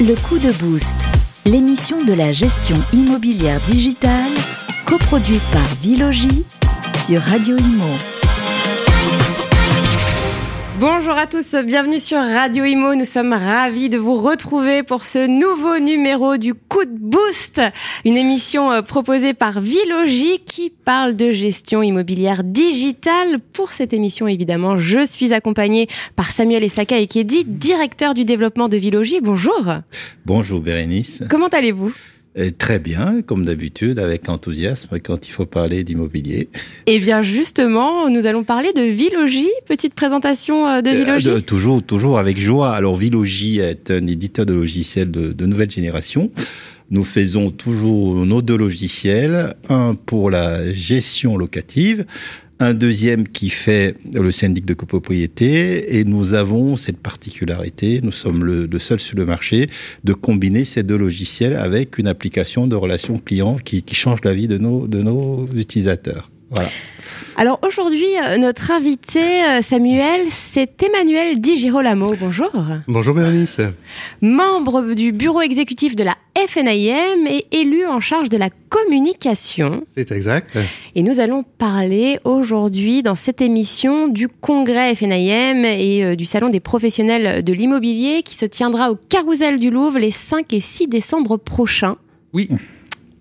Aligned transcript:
Le 0.00 0.14
coup 0.14 0.38
de 0.38 0.50
boost, 0.52 0.96
l'émission 1.44 2.02
de 2.04 2.14
la 2.14 2.32
gestion 2.32 2.76
immobilière 2.94 3.60
digitale, 3.60 4.32
coproduite 4.86 5.42
par 5.52 5.66
Vilogie 5.82 6.46
sur 7.04 7.20
Radio 7.20 7.58
Imo. 7.58 8.19
Bonjour 10.80 11.12
à 11.12 11.26
tous, 11.26 11.56
bienvenue 11.56 12.00
sur 12.00 12.16
Radio 12.16 12.64
Imo. 12.64 12.94
Nous 12.94 13.04
sommes 13.04 13.34
ravis 13.34 13.90
de 13.90 13.98
vous 13.98 14.14
retrouver 14.14 14.82
pour 14.82 15.04
ce 15.04 15.26
nouveau 15.26 15.78
numéro 15.78 16.38
du 16.38 16.54
Coup 16.54 16.86
de 16.86 16.98
Boost, 16.98 17.60
une 18.06 18.16
émission 18.16 18.72
euh, 18.72 18.80
proposée 18.80 19.34
par 19.34 19.60
Vilogie 19.60 20.38
qui 20.38 20.70
parle 20.70 21.16
de 21.16 21.32
gestion 21.32 21.82
immobilière 21.82 22.42
digitale. 22.44 23.40
Pour 23.52 23.72
cette 23.72 23.92
émission, 23.92 24.26
évidemment, 24.26 24.78
je 24.78 25.04
suis 25.04 25.34
accompagnée 25.34 25.86
par 26.16 26.30
Samuel 26.30 26.64
Essaka 26.64 26.96
et 26.96 27.06
qui 27.06 27.18
est 27.18 27.24
dit 27.24 27.44
directeur 27.44 28.14
du 28.14 28.24
développement 28.24 28.68
de 28.68 28.78
Vilogie. 28.78 29.20
Bonjour. 29.20 29.62
Bonjour 30.24 30.60
Bérénice. 30.60 31.22
Comment 31.28 31.48
allez-vous? 31.48 31.92
Très 32.58 32.78
bien, 32.78 33.22
comme 33.22 33.44
d'habitude, 33.44 33.98
avec 33.98 34.28
enthousiasme 34.28 34.98
quand 35.00 35.26
il 35.28 35.32
faut 35.32 35.46
parler 35.46 35.84
d'immobilier. 35.84 36.48
Eh 36.86 37.00
bien, 37.00 37.22
justement, 37.22 38.08
nous 38.08 38.26
allons 38.26 38.44
parler 38.44 38.72
de 38.72 38.82
Vilogie. 38.82 39.50
Petite 39.66 39.94
présentation 39.94 40.66
euh, 40.66 40.80
de 40.80 40.90
Vilogie. 40.90 41.28
Euh, 41.28 41.40
toujours, 41.40 41.82
toujours 41.82 42.18
avec 42.18 42.38
joie. 42.38 42.72
Alors, 42.72 42.96
Vilogie 42.96 43.58
est 43.58 43.90
un 43.90 44.06
éditeur 44.06 44.46
de 44.46 44.54
logiciels 44.54 45.10
de, 45.10 45.32
de 45.32 45.46
nouvelle 45.46 45.70
génération. 45.70 46.30
Nous 46.90 47.04
faisons 47.04 47.50
toujours 47.50 48.26
nos 48.26 48.42
deux 48.42 48.56
logiciels, 48.56 49.54
un 49.68 49.94
pour 49.94 50.30
la 50.30 50.72
gestion 50.72 51.36
locative, 51.36 52.04
un 52.60 52.74
deuxième 52.74 53.26
qui 53.26 53.48
fait 53.48 53.94
le 54.14 54.30
syndic 54.30 54.66
de 54.66 54.74
copropriété, 54.74 55.98
et 55.98 56.04
nous 56.04 56.34
avons 56.34 56.76
cette 56.76 56.98
particularité, 56.98 58.00
nous 58.02 58.12
sommes 58.12 58.44
le, 58.44 58.78
seul 58.78 59.00
sur 59.00 59.16
le 59.16 59.24
marché, 59.24 59.68
de 60.04 60.12
combiner 60.12 60.64
ces 60.64 60.82
deux 60.82 60.98
logiciels 60.98 61.56
avec 61.56 61.98
une 61.98 62.06
application 62.06 62.66
de 62.66 62.76
relation 62.76 63.18
client 63.18 63.56
qui, 63.56 63.82
qui 63.82 63.94
change 63.94 64.20
la 64.24 64.34
vie 64.34 64.46
de 64.46 64.58
nos 64.58 65.46
utilisateurs. 65.56 66.30
Voilà. 66.50 66.68
Alors 67.36 67.60
aujourd'hui, 67.66 68.18
euh, 68.22 68.36
notre 68.36 68.70
invité 68.70 69.42
euh, 69.44 69.62
Samuel, 69.62 70.26
c'est 70.30 70.82
Emmanuel 70.82 71.40
Di 71.40 71.56
Girolamo. 71.56 72.14
Bonjour. 72.20 72.50
Bonjour 72.86 73.14
Bérénice. 73.14 73.60
Membre 74.20 74.94
du 74.94 75.12
bureau 75.12 75.40
exécutif 75.40 75.96
de 75.96 76.04
la 76.04 76.16
FNIM 76.36 77.26
et 77.28 77.46
élu 77.52 77.86
en 77.86 78.00
charge 78.00 78.28
de 78.28 78.36
la 78.36 78.50
communication. 78.68 79.84
C'est 79.86 80.12
exact. 80.12 80.58
Et 80.94 81.02
nous 81.02 81.20
allons 81.20 81.44
parler 81.44 82.18
aujourd'hui 82.24 83.02
dans 83.02 83.16
cette 83.16 83.40
émission 83.40 84.08
du 84.08 84.28
congrès 84.28 84.94
FNIM 84.94 85.64
et 85.64 86.04
euh, 86.04 86.16
du 86.16 86.26
salon 86.26 86.50
des 86.50 86.60
professionnels 86.60 87.44
de 87.44 87.52
l'immobilier 87.52 88.22
qui 88.22 88.34
se 88.34 88.44
tiendra 88.44 88.90
au 88.90 88.96
Carousel 88.96 89.58
du 89.58 89.70
Louvre 89.70 89.98
les 89.98 90.10
5 90.10 90.52
et 90.52 90.60
6 90.60 90.88
décembre 90.88 91.36
prochains. 91.36 91.96
Oui 92.32 92.50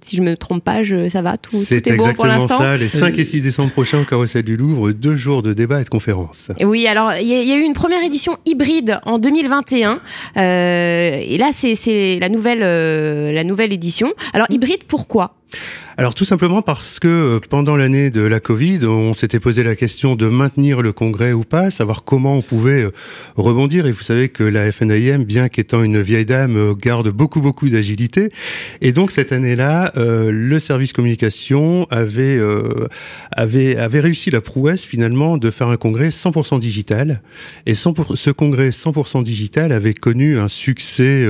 si 0.01 0.15
je 0.15 0.21
me 0.21 0.35
trompe 0.37 0.63
pas, 0.63 0.83
je, 0.83 1.07
ça 1.07 1.21
va, 1.21 1.37
tout, 1.37 1.51
c'est 1.51 1.81
tout 1.81 1.89
est 1.89 1.95
bon 1.95 2.13
pour 2.13 2.25
l'instant. 2.25 2.57
ça, 2.57 2.77
les 2.77 2.87
5 2.87 3.17
et 3.17 3.25
6 3.25 3.41
décembre 3.41 3.71
prochains 3.71 4.01
au 4.01 4.05
Carrousel 4.05 4.43
du 4.43 4.57
Louvre, 4.57 4.91
deux 4.91 5.17
jours 5.17 5.43
de 5.43 5.53
débats 5.53 5.81
et 5.81 5.83
de 5.83 5.89
conférences. 5.89 6.51
oui, 6.61 6.87
alors 6.87 7.13
il 7.13 7.27
y, 7.27 7.51
a 7.51 7.55
eu 7.55 7.61
une 7.61 7.73
première 7.73 8.03
édition 8.03 8.37
hybride 8.45 8.99
en 9.05 9.19
2021, 9.19 9.99
euh, 10.37 11.19
et 11.21 11.37
là 11.37 11.51
c'est 11.53 12.19
la 12.19 12.29
nouvelle 12.29 12.61
euh, 12.63 13.31
la 13.31 13.43
nouvelle 13.43 13.73
édition. 13.73 14.13
Alors 14.33 14.47
hybride, 14.49 14.83
pourquoi? 14.87 15.38
Alors 15.99 16.15
tout 16.15 16.23
simplement 16.23 16.61
parce 16.61 16.97
que 16.97 17.09
euh, 17.09 17.39
pendant 17.49 17.75
l'année 17.75 18.09
de 18.09 18.21
la 18.21 18.39
Covid, 18.39 18.85
on 18.85 19.13
s'était 19.13 19.41
posé 19.41 19.63
la 19.63 19.75
question 19.75 20.15
de 20.15 20.27
maintenir 20.27 20.81
le 20.81 20.93
congrès 20.93 21.33
ou 21.33 21.43
pas, 21.43 21.71
savoir 21.71 22.05
comment 22.05 22.37
on 22.37 22.41
pouvait 22.41 22.85
euh, 22.85 22.91
rebondir. 23.35 23.85
Et 23.85 23.91
vous 23.91 24.01
savez 24.01 24.29
que 24.29 24.45
la 24.45 24.71
FNIM, 24.71 25.25
bien 25.25 25.49
qu'étant 25.49 25.83
une 25.83 25.99
vieille 25.99 26.25
dame, 26.25 26.55
euh, 26.55 26.73
garde 26.73 27.09
beaucoup 27.09 27.41
beaucoup 27.41 27.67
d'agilité. 27.67 28.29
Et 28.79 28.93
donc 28.93 29.11
cette 29.11 29.33
année-là, 29.33 29.91
le 29.97 30.59
service 30.59 30.93
communication 30.93 31.85
avait 31.91 32.39
avait 33.31 33.75
avait 33.75 33.99
réussi 33.99 34.31
la 34.31 34.39
prouesse 34.39 34.85
finalement 34.85 35.37
de 35.37 35.51
faire 35.51 35.67
un 35.67 35.75
congrès 35.75 36.09
100% 36.09 36.61
digital. 36.61 37.21
Et 37.65 37.75
ce 37.75 38.29
congrès 38.31 38.69
100% 38.69 39.23
digital 39.23 39.73
avait 39.73 39.93
connu 39.93 40.39
un 40.39 40.47
succès 40.47 41.27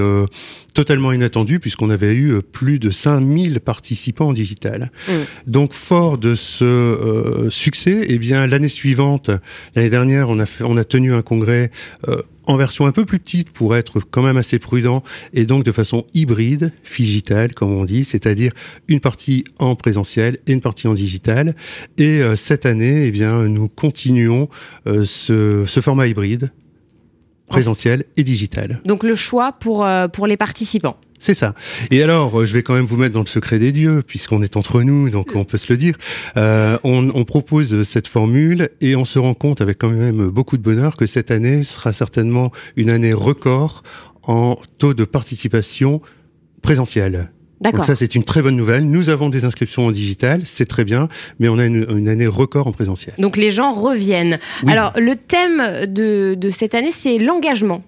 totalement 0.80 1.12
inattendu 1.12 1.60
puisqu'on 1.60 1.90
avait 1.90 2.16
eu 2.16 2.42
plus 2.42 2.80
de 2.80 2.90
5000 2.90 3.60
participants 3.60 4.30
en 4.30 4.34
digital. 4.34 4.94
Mm. 5.10 5.12
Donc 5.46 5.74
fort 5.74 6.18
de 6.18 6.36
ce 6.36 6.64
euh, 6.64 7.50
succès, 7.50 8.06
eh 8.08 8.18
bien 8.18 8.48
l'année 8.48 8.70
suivante, 8.70 9.30
l'année 9.76 9.90
dernière, 9.90 10.30
on 10.30 10.40
a 10.40 10.46
on 10.62 10.78
a 10.78 10.86
tenu 10.86 11.14
un 11.14 11.22
congrès 11.22 11.70
euh, 12.08 12.22
en 12.46 12.56
version 12.56 12.86
un 12.86 12.94
peu 12.94 13.04
plus 13.04 13.20
petite 13.20 13.50
pour 13.50 13.76
être 13.76 14.00
quand 14.00 14.22
même 14.22 14.38
assez 14.38 14.58
prudent 14.58 15.04
et 15.34 15.44
donc 15.44 15.66
de 15.66 15.74
façon 15.74 16.06
hybride, 16.14 16.72
digital 16.98 17.54
comme 17.54 17.74
on 17.74 17.84
dit, 17.84 18.06
c'est-à-dire 18.06 18.54
une 18.88 19.02
partie 19.02 19.44
en 19.60 19.76
présentiel 19.76 20.38
et 20.48 20.54
une 20.54 20.62
partie 20.62 20.88
en 20.88 20.94
digital. 20.94 21.56
Et 21.98 22.22
euh, 22.22 22.38
cette 22.38 22.66
année, 22.66 23.08
eh 23.08 23.12
bien, 23.12 23.44
nous 23.44 23.68
continuons 23.68 24.48
ce, 24.86 25.66
ce 25.68 25.82
format 25.82 26.08
hybride 26.08 26.52
présentiel 27.50 28.06
et 28.18 28.24
digital. 28.24 28.82
Donc 28.86 29.04
le 29.04 29.16
choix 29.16 29.52
pour, 29.52 29.88
pour 30.14 30.28
les 30.28 30.38
participants. 30.38 30.98
C'est 31.20 31.34
ça. 31.34 31.54
Et 31.92 32.02
alors, 32.02 32.40
euh, 32.40 32.46
je 32.46 32.54
vais 32.54 32.64
quand 32.64 32.74
même 32.74 32.86
vous 32.86 32.96
mettre 32.96 33.14
dans 33.14 33.20
le 33.20 33.28
secret 33.28 33.60
des 33.60 33.74
dieux, 33.74 34.02
puisqu'on 34.02 34.42
est 34.42 34.56
entre 34.56 34.82
nous, 34.82 35.10
donc 35.10 35.36
on 35.36 35.44
peut 35.44 35.58
se 35.58 35.72
le 35.72 35.78
dire. 35.78 35.96
Euh, 36.38 36.78
on, 36.86 37.10
on, 37.14 37.26
propose 37.26 37.84
cette 37.84 38.08
formule 38.08 38.70
et 38.80 38.96
on 38.96 39.04
se 39.04 39.20
rend 39.20 39.34
compte 39.34 39.60
avec 39.60 39.78
quand 39.78 39.90
même 39.90 40.28
beaucoup 40.30 40.58
de 40.58 40.64
bonheur 40.64 40.96
que 40.96 41.06
cette 41.06 41.30
année 41.30 41.66
sera 41.66 41.92
certainement 41.92 42.52
une 42.78 42.90
année 42.90 43.14
record 43.14 43.84
en 44.24 44.58
taux 44.78 44.94
de 44.94 45.04
participation 45.04 46.02
présentielle. 46.62 47.30
Donc 47.62 47.84
ça, 47.84 47.96
c'est 47.96 48.16
une 48.16 48.24
très 48.24 48.42
bonne 48.42 48.56
nouvelle. 48.56 48.84
Nous 48.90 49.10
avons 49.10 49.30
des 49.30 49.44
inscriptions 49.44 49.88
en 49.88 49.92
digital, 49.92 50.42
c'est 50.46 50.66
très 50.66 50.86
bien, 50.86 51.08
mais 51.40 51.50
on 51.50 51.58
a 51.58 51.66
une, 51.66 51.86
une, 51.90 52.08
année 52.08 52.28
record 52.28 52.68
en 52.68 52.72
présentiel. 52.72 53.14
Donc 53.18 53.36
les 53.36 53.52
gens 53.52 53.74
reviennent. 53.74 54.40
Alors 54.68 54.94
le 54.98 55.16
thème 55.16 55.86
de, 55.86 56.36
de 56.36 56.50
cette 56.50 56.74
année, 56.74 56.92
c'est 56.92 57.18
l'engagement. 57.18 57.84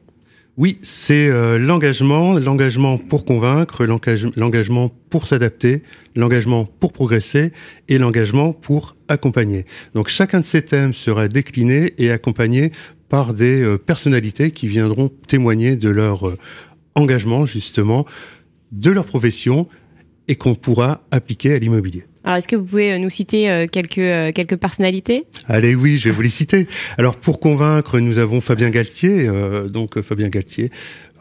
Oui, 0.58 0.80
c'est 0.84 1.30
euh, 1.30 1.58
l'engagement, 1.58 2.34
l'engagement 2.34 2.98
pour 2.98 3.24
convaincre, 3.24 3.86
l'engagement 3.86 4.92
pour 5.10 5.26
s'adapter, 5.26 5.82
l'engagement 6.16 6.66
pour 6.66 6.92
progresser 6.92 7.54
et 7.88 7.98
l'engagement 7.98 8.52
pour 8.52 8.98
accompagner. 9.08 9.66
Donc 9.96 10.10
chacun 10.10 10.42
de 10.42 10.46
ces 10.46 10.62
thèmes 10.62 10.94
sera 10.94 11.30
décliné 11.30 11.94
et 11.98 12.12
accompagné 12.12 12.72
par 13.08 13.34
des 13.34 13.62
euh, 13.62 13.78
personnalités 13.78 14.52
qui 14.52 14.68
viendront 14.68 15.10
témoigner 15.26 15.78
de 15.78 15.90
leur 15.90 16.28
euh, 16.28 16.38
engagement 16.96 17.46
justement, 17.46 18.06
de 18.72 18.92
leur 18.92 19.06
profession 19.06 19.68
et 20.28 20.36
qu'on 20.36 20.56
pourra 20.56 21.04
appliquer 21.12 21.54
à 21.54 21.60
l'immobilier. 21.60 22.06
Alors, 22.24 22.38
est-ce 22.38 22.48
que 22.48 22.56
vous 22.56 22.66
pouvez 22.66 22.94
euh, 22.94 23.00
nous 23.00 23.10
citer 23.10 23.50
euh, 23.50 23.66
quelques, 23.66 23.98
euh, 23.98 24.32
quelques 24.32 24.58
personnalités? 24.58 25.26
Allez, 25.48 25.74
oui, 25.74 25.98
je 25.98 26.10
vais 26.10 26.16
vous 26.16 26.22
les 26.22 26.30
citer. 26.30 26.68
Alors, 27.00 27.16
pour 27.16 27.40
convaincre, 27.40 28.00
nous 28.00 28.20
avons 28.20 28.42
Fabien 28.42 28.70
Galtier. 28.70 29.28
donc, 29.70 30.00
Fabien 30.02 30.30
Galtier, 30.30 30.70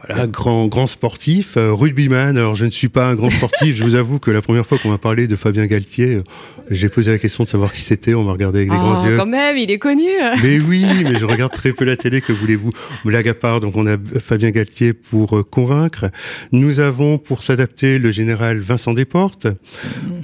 voilà, 0.06 0.27
grand 0.27 0.66
grand 0.66 0.87
sportif, 0.87 1.56
euh, 1.56 1.75
rugbyman. 1.75 2.38
Alors 2.38 2.55
je 2.55 2.65
ne 2.65 2.71
suis 2.71 2.88
pas 2.88 3.09
un 3.09 3.15
grand 3.15 3.31
sportif. 3.31 3.77
je 3.77 3.84
vous 3.84 3.97
avoue 3.97 4.19
que 4.19 4.31
la 4.31 4.41
première 4.41 4.65
fois 4.65 4.78
qu'on 4.78 4.88
m'a 4.91 4.99
parlé 4.99 5.27
de 5.27 5.37
Fabien 5.37 5.66
Galtier, 5.66 6.16
euh, 6.16 6.22
j'ai 6.71 6.88
posé 6.88 7.11
la 7.11 7.19
question 7.19 7.44
de 7.44 7.49
savoir 7.49 7.72
qui 7.72 7.83
c'était. 7.83 8.15
On 8.15 8.25
m'a 8.25 8.33
regardé 8.33 8.60
avec 8.60 8.71
des 8.71 8.77
grands 8.77 9.03
oh, 9.03 9.06
yeux. 9.06 9.16
Quand 9.16 9.27
même, 9.27 9.59
il 9.59 9.71
est 9.71 9.78
connu. 9.78 10.09
mais 10.43 10.59
oui, 10.59 10.87
mais 11.05 11.19
je 11.19 11.25
regarde 11.25 11.53
très 11.53 11.72
peu 11.72 11.84
la 11.84 11.97
télé. 11.97 12.21
Que 12.21 12.33
voulez-vous 12.33 12.71
Blague 13.05 13.28
à 13.28 13.34
part. 13.34 13.60
Donc 13.60 13.77
on 13.77 13.87
a 13.87 13.97
Fabien 14.19 14.50
Galtier 14.50 14.94
pour 14.94 15.37
euh, 15.37 15.43
convaincre. 15.43 16.06
Nous 16.53 16.81
avons 16.81 17.19
pour 17.19 17.43
s'adapter 17.43 17.99
le 17.99 18.10
général 18.10 18.59
Vincent 18.59 18.94
Desportes. 18.94 19.49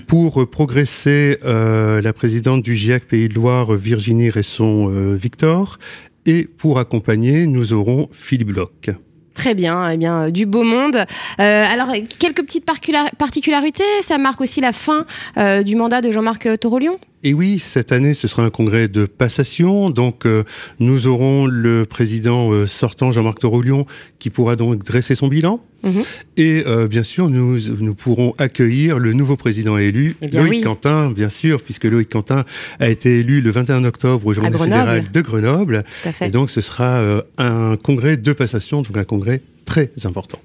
Pour 0.07 0.49
progresser, 0.49 1.39
la 1.45 2.13
présidente 2.13 2.63
du 2.63 2.77
GIAC 2.77 3.07
Pays 3.07 3.29
de 3.29 3.35
Loire, 3.35 3.75
Virginie 3.75 4.31
Resson-Victor. 4.31 5.79
Et 6.27 6.45
pour 6.45 6.79
accompagner, 6.79 7.47
nous 7.47 7.73
aurons 7.73 8.09
Philippe 8.13 8.53
Bloch. 8.53 8.91
Très 9.37 9.55
bien, 9.55 9.91
eh 9.91 9.99
bien 9.99 10.31
du 10.31 10.47
beau 10.47 10.63
monde. 10.63 10.97
Euh, 10.97 11.65
alors 11.71 11.93
quelques 12.19 12.43
petites 12.43 12.65
particularités, 12.65 13.85
ça 14.01 14.17
marque 14.17 14.41
aussi 14.41 14.63
la 14.63 14.73
fin 14.73 15.05
euh, 15.37 15.63
du 15.63 15.77
mandat 15.77 16.01
de 16.01 16.11
Jean-Marc 16.11 16.59
Torolion. 16.59 16.99
Et 17.23 17.35
oui, 17.35 17.59
cette 17.59 17.93
année, 17.93 18.15
ce 18.15 18.29
sera 18.29 18.45
un 18.45 18.51
congrès 18.51 18.89
de 18.89 19.07
passation. 19.07 19.91
Donc, 19.91 20.27
euh, 20.27 20.45
nous 20.79 21.07
aurons 21.07 21.47
le 21.47 21.85
président 21.87 22.53
euh, 22.53 22.67
sortant, 22.67 23.11
Jean-Marc 23.11 23.39
Torolion, 23.41 23.87
qui 24.19 24.31
pourra 24.31 24.55
donc 24.55 24.85
dresser 24.85 25.15
son 25.15 25.29
bilan. 25.29 25.61
Mhm. 25.83 26.03
Et 26.37 26.63
euh, 26.67 26.87
bien 26.89 27.03
sûr, 27.03 27.29
nous, 27.29 27.59
nous 27.81 27.95
pourrons 27.95 28.35
accueillir 28.39 28.99
le 28.99 29.13
nouveau 29.13 29.37
président 29.37 29.79
élu, 29.79 30.17
eh 30.21 30.29
Loïc 30.29 30.65
Quentin, 30.65 31.11
bien 31.11 31.29
sûr, 31.29 31.63
puisque 31.63 31.85
Loïc 31.85 32.11
Quentin 32.11 32.45
a 32.81 32.89
été 32.89 33.21
élu 33.21 33.41
le 33.41 33.51
21 33.51 33.85
octobre 33.85 34.27
au 34.27 34.33
Journée 34.33 34.57
fédérale 34.57 35.11
de 35.11 35.21
Grenoble. 35.21 35.85
Et 36.21 36.31
donc, 36.31 36.51
ce 36.51 36.61
sera 36.61 37.03
un 37.39 37.77
congrès 37.77 38.17
de 38.17 38.33
passation, 38.33 38.83
donc 38.83 38.97
un 38.97 39.05
congrès 39.05 39.43
très 39.65 39.91
important. 40.05 40.39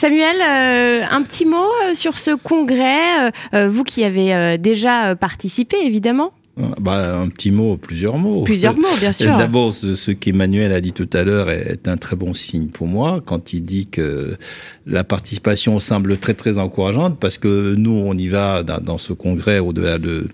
Samuel, 0.00 0.36
euh, 0.40 1.04
un 1.10 1.20
petit 1.20 1.44
mot 1.44 1.58
euh, 1.58 1.94
sur 1.94 2.18
ce 2.18 2.30
congrès, 2.34 3.30
euh, 3.52 3.68
vous 3.68 3.84
qui 3.84 4.02
avez 4.02 4.56
déjà 4.56 5.14
participé 5.14 5.76
évidemment 5.82 6.32
bah, 6.56 7.16
un 7.16 7.28
petit 7.28 7.50
mot, 7.50 7.76
plusieurs 7.76 8.18
mots. 8.18 8.42
Plusieurs 8.42 8.76
mots, 8.76 8.88
bien 8.98 9.12
sûr. 9.12 9.36
D'abord, 9.38 9.72
ce, 9.72 10.10
qu'Emmanuel 10.10 10.72
a 10.72 10.80
dit 10.80 10.92
tout 10.92 11.08
à 11.12 11.22
l'heure 11.22 11.50
est, 11.50 11.88
un 11.88 11.96
très 11.96 12.16
bon 12.16 12.34
signe 12.34 12.66
pour 12.66 12.86
moi 12.86 13.22
quand 13.24 13.52
il 13.52 13.64
dit 13.64 13.86
que 13.86 14.36
la 14.86 15.04
participation 15.04 15.78
semble 15.78 16.18
très 16.18 16.34
très 16.34 16.58
encourageante 16.58 17.18
parce 17.18 17.38
que 17.38 17.74
nous, 17.76 17.92
on 17.92 18.16
y 18.16 18.28
va 18.28 18.62
dans, 18.62 18.98
ce 18.98 19.12
congrès 19.12 19.58
au-delà 19.58 19.98
de, 19.98 20.26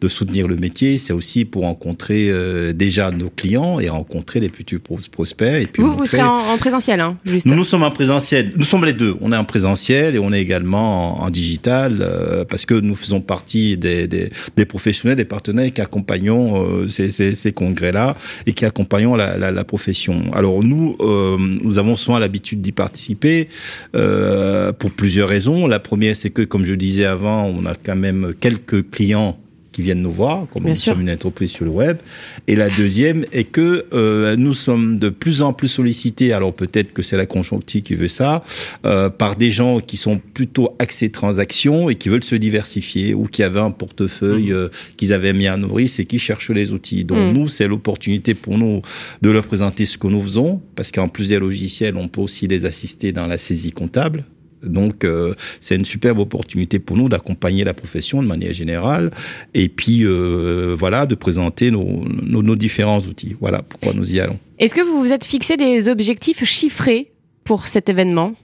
de 0.00 0.08
soutenir 0.08 0.48
le 0.48 0.56
métier, 0.56 0.96
c'est 0.96 1.12
aussi 1.12 1.44
pour 1.44 1.62
rencontrer 1.62 2.28
euh, 2.30 2.72
déjà 2.72 3.10
nos 3.10 3.28
clients 3.28 3.80
et 3.80 3.88
rencontrer 3.88 4.40
les 4.40 4.48
futurs 4.48 4.80
prospects. 4.80 5.62
Et 5.62 5.66
puis 5.66 5.82
vous, 5.82 5.94
vous 5.94 6.06
serez 6.06 6.22
en, 6.22 6.56
présentiel, 6.58 7.00
hein, 7.00 7.16
juste. 7.24 7.46
Nous, 7.46 7.54
nous 7.54 7.64
sommes 7.64 7.82
en 7.82 7.90
présentiel. 7.90 8.52
Nous 8.56 8.64
sommes 8.64 8.84
les 8.84 8.94
deux. 8.94 9.16
On 9.20 9.32
est 9.32 9.36
en 9.36 9.44
présentiel 9.44 10.14
et 10.14 10.18
on 10.18 10.32
est 10.32 10.40
également 10.40 11.22
en, 11.22 11.30
digital 11.30 11.98
euh, 12.00 12.44
parce 12.44 12.64
que 12.64 12.74
nous 12.74 12.94
faisons 12.94 13.20
partie 13.20 13.76
des, 13.76 14.06
des, 14.06 14.30
des 14.56 14.64
professionnels, 14.64 15.16
des 15.16 15.24
partenaires 15.24 15.63
qui 15.70 15.80
accompagnons 15.80 16.82
euh, 16.82 16.88
ces, 16.88 17.52
congrès-là 17.52 18.16
et 18.46 18.52
qui 18.52 18.64
accompagnons 18.64 19.14
la 19.14 19.64
profession. 19.64 20.22
Alors 20.32 20.62
nous, 20.62 20.96
euh, 21.00 21.36
nous 21.38 21.78
avons 21.78 21.96
souvent 21.96 22.18
l'habitude 22.18 22.60
d'y 22.60 22.72
participer 22.72 23.48
euh, 23.94 24.72
pour 24.72 24.90
plusieurs 24.90 25.28
raisons. 25.28 25.66
La 25.66 25.80
première, 25.80 26.16
c'est 26.16 26.30
que, 26.30 26.42
comme 26.42 26.64
je 26.64 26.74
disais 26.74 27.04
avant, 27.04 27.44
on 27.46 27.66
a 27.66 27.74
quand 27.74 27.96
même 27.96 28.34
quelques 28.38 28.90
clients 28.90 29.38
qui 29.74 29.82
viennent 29.82 30.02
nous 30.02 30.12
voir, 30.12 30.46
comme 30.52 30.68
nous 30.68 30.74
sommes 30.76 31.00
une 31.00 31.10
entreprise 31.10 31.50
sur 31.50 31.64
le 31.64 31.72
web. 31.72 31.98
Et 32.46 32.54
la 32.54 32.70
deuxième 32.70 33.24
est 33.32 33.42
que 33.42 33.86
euh, 33.92 34.36
nous 34.36 34.54
sommes 34.54 35.00
de 35.00 35.08
plus 35.08 35.42
en 35.42 35.52
plus 35.52 35.66
sollicités, 35.66 36.32
alors 36.32 36.54
peut-être 36.54 36.92
que 36.92 37.02
c'est 37.02 37.16
la 37.16 37.26
conjoncture 37.26 37.82
qui 37.82 37.96
veut 37.96 38.06
ça, 38.06 38.44
euh, 38.86 39.10
par 39.10 39.34
des 39.34 39.50
gens 39.50 39.80
qui 39.80 39.96
sont 39.96 40.20
plutôt 40.32 40.76
axés 40.78 41.10
transactions 41.10 41.90
et 41.90 41.96
qui 41.96 42.08
veulent 42.08 42.22
se 42.22 42.36
diversifier 42.36 43.14
ou 43.14 43.24
qui 43.24 43.42
avaient 43.42 43.58
un 43.58 43.72
portefeuille 43.72 44.52
mmh. 44.52 44.56
euh, 44.56 44.68
qu'ils 44.96 45.12
avaient 45.12 45.32
mis 45.32 45.48
à 45.48 45.56
nourrir 45.56 45.90
et 45.98 46.04
qui 46.04 46.20
cherchent 46.20 46.50
les 46.50 46.70
outils. 46.70 47.04
Donc 47.04 47.18
mmh. 47.18 47.36
nous, 47.36 47.48
c'est 47.48 47.66
l'opportunité 47.66 48.34
pour 48.34 48.56
nous 48.56 48.80
de 49.22 49.30
leur 49.30 49.44
présenter 49.44 49.86
ce 49.86 49.98
que 49.98 50.06
nous 50.06 50.22
faisons, 50.22 50.62
parce 50.76 50.92
qu'en 50.92 51.08
plus 51.08 51.30
des 51.30 51.40
logiciels, 51.40 51.96
on 51.96 52.06
peut 52.06 52.20
aussi 52.20 52.46
les 52.46 52.64
assister 52.64 53.10
dans 53.10 53.26
la 53.26 53.38
saisie 53.38 53.72
comptable. 53.72 54.24
Donc, 54.64 55.04
euh, 55.04 55.34
c'est 55.60 55.76
une 55.76 55.84
superbe 55.84 56.18
opportunité 56.18 56.78
pour 56.78 56.96
nous 56.96 57.08
d'accompagner 57.08 57.64
la 57.64 57.74
profession 57.74 58.22
de 58.22 58.28
manière 58.28 58.52
générale 58.52 59.10
et 59.54 59.68
puis, 59.68 60.04
euh, 60.04 60.74
voilà, 60.78 61.06
de 61.06 61.14
présenter 61.14 61.70
nos, 61.70 62.04
nos, 62.22 62.42
nos 62.42 62.56
différents 62.56 63.00
outils. 63.00 63.36
Voilà 63.40 63.62
pourquoi 63.62 63.92
nous 63.92 64.14
y 64.14 64.20
allons. 64.20 64.38
Est-ce 64.58 64.74
que 64.74 64.80
vous 64.80 65.00
vous 65.00 65.12
êtes 65.12 65.24
fixé 65.24 65.56
des 65.56 65.88
objectifs 65.88 66.44
chiffrés 66.44 67.12
pour 67.44 67.66
cet 67.66 67.88
événement? 67.88 68.34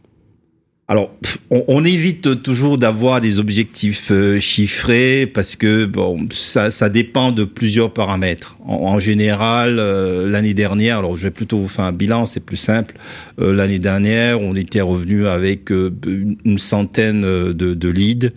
Alors, 0.91 1.13
on, 1.51 1.63
on, 1.69 1.85
évite 1.85 2.43
toujours 2.43 2.77
d'avoir 2.77 3.21
des 3.21 3.39
objectifs 3.39 4.11
euh, 4.11 4.41
chiffrés 4.41 5.31
parce 5.33 5.55
que 5.55 5.85
bon, 5.85 6.27
ça, 6.33 6.73
ça, 6.73 6.89
dépend 6.89 7.31
de 7.31 7.45
plusieurs 7.45 7.93
paramètres. 7.93 8.59
En, 8.67 8.99
général, 8.99 9.79
euh, 9.79 10.29
l'année 10.29 10.53
dernière, 10.53 10.99
alors 10.99 11.17
je 11.17 11.23
vais 11.23 11.31
plutôt 11.31 11.59
vous 11.59 11.69
faire 11.69 11.85
un 11.85 11.93
bilan, 11.93 12.27
c'est 12.27 12.45
plus 12.45 12.57
simple. 12.57 12.97
Euh, 13.41 13.55
l'année 13.55 13.79
dernière, 13.79 14.43
on 14.43 14.57
était 14.57 14.81
revenu 14.81 15.29
avec 15.29 15.71
une 15.71 16.59
centaine 16.59 17.23
de, 17.23 17.53
de 17.53 17.89
leads. 17.89 18.33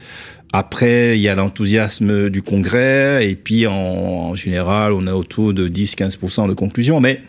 Après, 0.55 1.17
il 1.17 1.21
y 1.21 1.29
a 1.29 1.35
l'enthousiasme 1.35 2.29
du 2.29 2.43
congrès, 2.43 3.27
et 3.27 3.35
puis 3.35 3.65
en, 3.65 3.73
en, 3.73 4.35
général, 4.35 4.93
on 4.93 5.07
a 5.07 5.15
autour 5.15 5.55
de 5.55 5.67
10-15% 5.67 6.47
de 6.47 6.53
conclusions. 6.53 6.99
Mais 6.99 7.23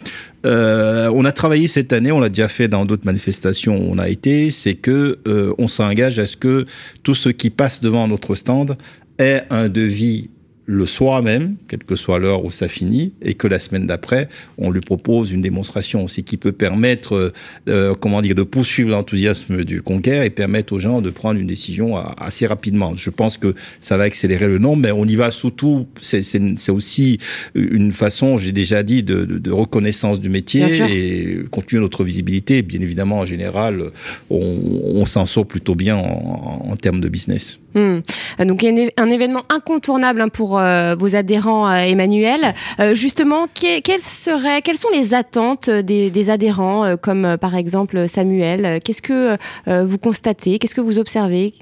euh, 0.44 1.10
on 1.14 1.24
a 1.24 1.32
travaillé 1.32 1.68
cette 1.68 1.92
année, 1.92 2.12
on 2.12 2.20
l'a 2.20 2.28
déjà 2.28 2.48
fait 2.48 2.68
dans 2.68 2.84
d'autres 2.84 3.06
manifestations 3.06 3.76
où 3.76 3.92
on 3.92 3.98
a 3.98 4.08
été, 4.08 4.50
c'est 4.50 4.74
que 4.74 5.18
euh, 5.26 5.54
on 5.58 5.68
s'engage 5.68 6.18
à 6.18 6.26
ce 6.26 6.36
que 6.36 6.66
tout 7.02 7.14
ce 7.14 7.28
qui 7.30 7.50
passe 7.50 7.80
devant 7.80 8.06
notre 8.08 8.34
stand 8.34 8.76
ait 9.18 9.42
un 9.50 9.68
devis 9.68 10.30
le 10.66 10.86
soir 10.86 11.22
même, 11.22 11.56
quelle 11.68 11.84
que 11.84 11.96
soit 11.96 12.18
l'heure 12.18 12.44
où 12.44 12.50
ça 12.50 12.68
finit, 12.68 13.12
et 13.22 13.34
que 13.34 13.46
la 13.46 13.58
semaine 13.58 13.86
d'après, 13.86 14.28
on 14.58 14.70
lui 14.70 14.80
propose 14.80 15.30
une 15.30 15.42
démonstration 15.42 16.04
aussi 16.04 16.24
qui 16.24 16.36
peut 16.36 16.52
permettre, 16.52 17.32
euh, 17.68 17.94
comment 17.94 18.22
dire, 18.22 18.34
de 18.34 18.42
poursuivre 18.42 18.90
l'enthousiasme 18.90 19.64
du 19.64 19.82
conquête 19.82 20.26
et 20.26 20.30
permettre 20.30 20.72
aux 20.72 20.78
gens 20.78 21.02
de 21.02 21.10
prendre 21.10 21.38
une 21.38 21.46
décision 21.46 21.96
assez 21.96 22.46
rapidement. 22.46 22.94
Je 22.96 23.10
pense 23.10 23.36
que 23.36 23.54
ça 23.80 23.96
va 23.96 24.04
accélérer 24.04 24.46
le 24.46 24.58
nombre, 24.58 24.82
mais 24.82 24.92
on 24.92 25.04
y 25.04 25.16
va 25.16 25.30
surtout, 25.30 25.86
c'est 26.00 26.70
aussi 26.70 27.18
une 27.54 27.92
façon, 27.92 28.38
j'ai 28.38 28.52
déjà 28.52 28.82
dit, 28.82 29.02
de, 29.02 29.24
de, 29.24 29.38
de, 29.38 29.50
reconnaissance 29.50 30.20
du 30.20 30.28
métier 30.28 30.66
et 30.90 31.38
continuer 31.50 31.82
notre 31.82 32.04
visibilité. 32.04 32.62
Bien 32.62 32.80
évidemment, 32.80 33.20
en 33.20 33.26
général, 33.26 33.90
on, 34.30 34.58
on 34.84 35.06
s'en 35.06 35.26
sort 35.26 35.46
plutôt 35.46 35.74
bien 35.74 35.96
en, 35.96 36.66
en 36.70 36.76
termes 36.76 37.00
de 37.00 37.08
business. 37.08 37.58
Hmm. 37.74 38.00
Donc 38.38 38.62
il 38.62 38.90
un 38.96 39.10
événement 39.10 39.42
incontournable 39.48 40.20
hein, 40.20 40.28
pour 40.28 40.58
euh, 40.58 40.94
vos 40.96 41.16
adhérents, 41.16 41.68
euh, 41.68 41.78
Emmanuel. 41.78 42.54
Euh, 42.78 42.94
justement, 42.94 43.46
quelles, 43.52 44.00
seraient, 44.00 44.62
quelles 44.62 44.78
sont 44.78 44.90
les 44.92 45.14
attentes 45.14 45.68
des 45.70 46.30
adhérents, 46.30 46.96
comme 46.96 47.36
par 47.40 47.56
exemple 47.56 48.08
Samuel? 48.08 48.78
Qu'est-ce 48.84 49.02
que 49.02 49.36
vous 49.66 49.98
constatez? 49.98 50.58
Qu'est-ce 50.58 50.74
que 50.74 50.80
vous 50.80 50.98
observez? 50.98 51.54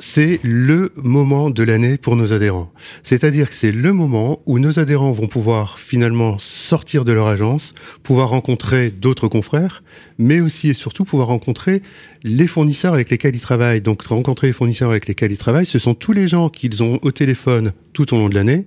C'est 0.00 0.40
le 0.42 0.92
moment 0.96 1.50
de 1.50 1.62
l'année 1.62 1.98
pour 1.98 2.16
nos 2.16 2.32
adhérents. 2.32 2.72
C'est-à-dire 3.02 3.48
que 3.48 3.54
c'est 3.54 3.70
le 3.70 3.92
moment 3.92 4.40
où 4.46 4.58
nos 4.58 4.78
adhérents 4.78 5.12
vont 5.12 5.26
pouvoir 5.26 5.78
finalement 5.78 6.38
sortir 6.38 7.04
de 7.04 7.12
leur 7.12 7.26
agence, 7.26 7.74
pouvoir 8.02 8.30
rencontrer 8.30 8.90
d'autres 8.90 9.28
confrères, 9.28 9.82
mais 10.18 10.40
aussi 10.40 10.70
et 10.70 10.74
surtout 10.74 11.04
pouvoir 11.04 11.28
rencontrer 11.28 11.82
les 12.22 12.46
fournisseurs 12.46 12.94
avec 12.94 13.10
lesquels 13.10 13.34
ils 13.34 13.40
travaillent. 13.40 13.82
Donc 13.82 14.02
rencontrer 14.02 14.48
les 14.48 14.52
fournisseurs 14.52 14.90
avec 14.90 15.06
lesquels 15.06 15.32
ils 15.32 15.38
travaillent, 15.38 15.66
ce 15.66 15.78
sont 15.78 15.94
tous 15.94 16.12
les 16.12 16.28
gens 16.28 16.48
qu'ils 16.48 16.82
ont 16.82 16.98
au 17.02 17.12
téléphone 17.12 17.72
tout 17.92 18.14
au 18.14 18.18
long 18.18 18.28
de 18.28 18.34
l'année. 18.34 18.66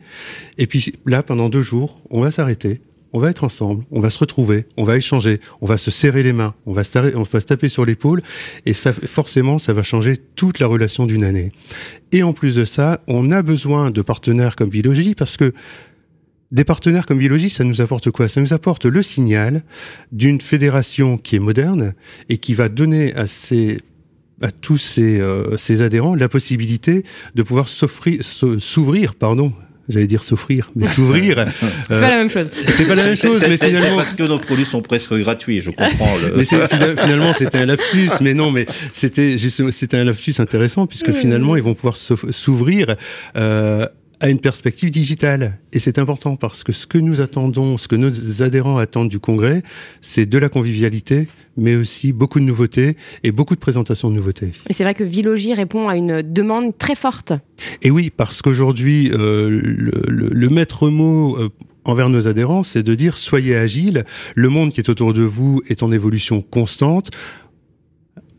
Et 0.57 0.67
puis 0.67 0.93
là, 1.05 1.23
pendant 1.23 1.49
deux 1.49 1.63
jours, 1.63 1.99
on 2.11 2.21
va 2.21 2.31
s'arrêter, 2.31 2.81
on 3.13 3.19
va 3.19 3.29
être 3.29 3.43
ensemble, 3.43 3.83
on 3.91 3.99
va 3.99 4.09
se 4.09 4.19
retrouver, 4.19 4.65
on 4.75 4.83
va 4.83 4.97
échanger, 4.97 5.39
on 5.61 5.67
va 5.67 5.77
se 5.77 5.91
serrer 5.91 6.23
les 6.23 6.33
mains, 6.33 6.55
on 6.65 6.73
va 6.73 6.83
se, 6.83 7.45
taper 7.45 7.69
sur 7.69 7.85
l'épaule, 7.85 8.21
et 8.65 8.73
ça, 8.73 8.91
forcément, 8.91 9.59
ça 9.59 9.71
va 9.71 9.83
changer 9.83 10.17
toute 10.17 10.59
la 10.59 10.67
relation 10.67 11.05
d'une 11.05 11.23
année. 11.23 11.51
Et 12.11 12.23
en 12.23 12.33
plus 12.33 12.55
de 12.55 12.65
ça, 12.65 13.01
on 13.07 13.31
a 13.31 13.41
besoin 13.41 13.91
de 13.91 14.01
partenaires 14.01 14.55
comme 14.55 14.69
Biologie 14.69 15.15
parce 15.15 15.37
que 15.37 15.53
des 16.51 16.63
partenaires 16.63 17.05
comme 17.05 17.17
Biologie, 17.17 17.49
ça 17.49 17.63
nous 17.63 17.81
apporte 17.81 18.11
quoi? 18.11 18.27
Ça 18.27 18.39
nous 18.39 18.53
apporte 18.53 18.85
le 18.85 19.01
signal 19.01 19.63
d'une 20.11 20.39
fédération 20.39 21.17
qui 21.17 21.35
est 21.35 21.39
moderne 21.39 21.93
et 22.29 22.37
qui 22.37 22.53
va 22.53 22.69
donner 22.69 23.13
à 23.15 23.25
à 24.41 24.51
tous 24.51 24.77
ses, 24.77 25.21
euh, 25.21 25.57
ses 25.57 25.81
adhérents 25.81 26.15
la 26.15 26.27
possibilité 26.27 27.03
de 27.33 27.43
pouvoir 27.43 27.67
s'ouvrir, 27.69 29.15
pardon, 29.15 29.53
j'allais 29.89 30.07
dire 30.07 30.23
s'offrir, 30.23 30.71
mais 30.75 30.87
s'ouvrir. 30.87 31.45
c'est 31.89 31.99
pas 31.99 32.09
la 32.09 32.17
même 32.17 32.29
chose. 32.29 32.47
C'est 32.63 32.87
pas 32.87 32.95
la 32.95 33.03
même 33.03 33.15
chose, 33.15 33.43
mais 33.47 33.57
finalement. 33.57 33.97
parce 33.97 34.13
que 34.13 34.23
nos 34.23 34.39
produits 34.39 34.65
sont 34.65 34.81
presque 34.81 35.13
gratuits, 35.13 35.61
je 35.61 35.71
comprends. 35.71 36.15
Le... 36.17 36.37
mais 36.37 36.45
finalement, 36.45 37.33
c'était 37.33 37.59
un 37.59 37.65
lapsus, 37.65 38.09
mais 38.21 38.33
non, 38.33 38.51
mais 38.51 38.65
c'était 38.93 39.37
c'était 39.37 39.97
un 39.97 40.03
lapsus 40.03 40.35
intéressant 40.39 40.87
puisque 40.87 41.11
finalement, 41.11 41.55
ils 41.55 41.63
vont 41.63 41.73
pouvoir 41.73 41.97
s'ouvrir. 41.97 42.95
Euh, 43.35 43.87
à 44.23 44.29
une 44.29 44.39
perspective 44.39 44.89
digitale. 44.89 45.59
Et 45.73 45.79
c'est 45.79 45.99
important 45.99 46.37
parce 46.37 46.63
que 46.63 46.71
ce 46.71 46.87
que 46.87 46.97
nous 46.97 47.19
attendons, 47.19 47.77
ce 47.77 47.89
que 47.89 47.97
nos 47.97 48.41
adhérents 48.41 48.77
attendent 48.77 49.09
du 49.09 49.19
congrès, 49.19 49.63
c'est 49.99 50.25
de 50.25 50.37
la 50.37 50.47
convivialité, 50.47 51.27
mais 51.57 51.75
aussi 51.75 52.13
beaucoup 52.13 52.39
de 52.39 52.45
nouveautés 52.45 52.95
et 53.23 53.33
beaucoup 53.33 53.53
de 53.53 53.59
présentations 53.59 54.09
de 54.09 54.15
nouveautés. 54.15 54.53
Et 54.69 54.73
c'est 54.73 54.85
vrai 54.85 54.93
que 54.93 55.03
Vilogie 55.03 55.53
répond 55.53 55.89
à 55.89 55.97
une 55.97 56.21
demande 56.21 56.77
très 56.77 56.95
forte. 56.95 57.33
Et 57.81 57.91
oui, 57.91 58.11
parce 58.15 58.41
qu'aujourd'hui, 58.41 59.11
euh, 59.11 59.49
le, 59.49 59.91
le, 60.07 60.29
le, 60.29 60.49
maître 60.49 60.87
mot 60.87 61.35
euh, 61.37 61.49
envers 61.83 62.07
nos 62.07 62.29
adhérents, 62.29 62.63
c'est 62.63 62.81
de 62.81 62.95
dire 62.95 63.17
soyez 63.17 63.57
agiles, 63.57 64.05
le 64.35 64.47
monde 64.47 64.71
qui 64.71 64.79
est 64.79 64.89
autour 64.89 65.13
de 65.13 65.21
vous 65.21 65.61
est 65.67 65.83
en 65.83 65.91
évolution 65.91 66.41
constante, 66.41 67.11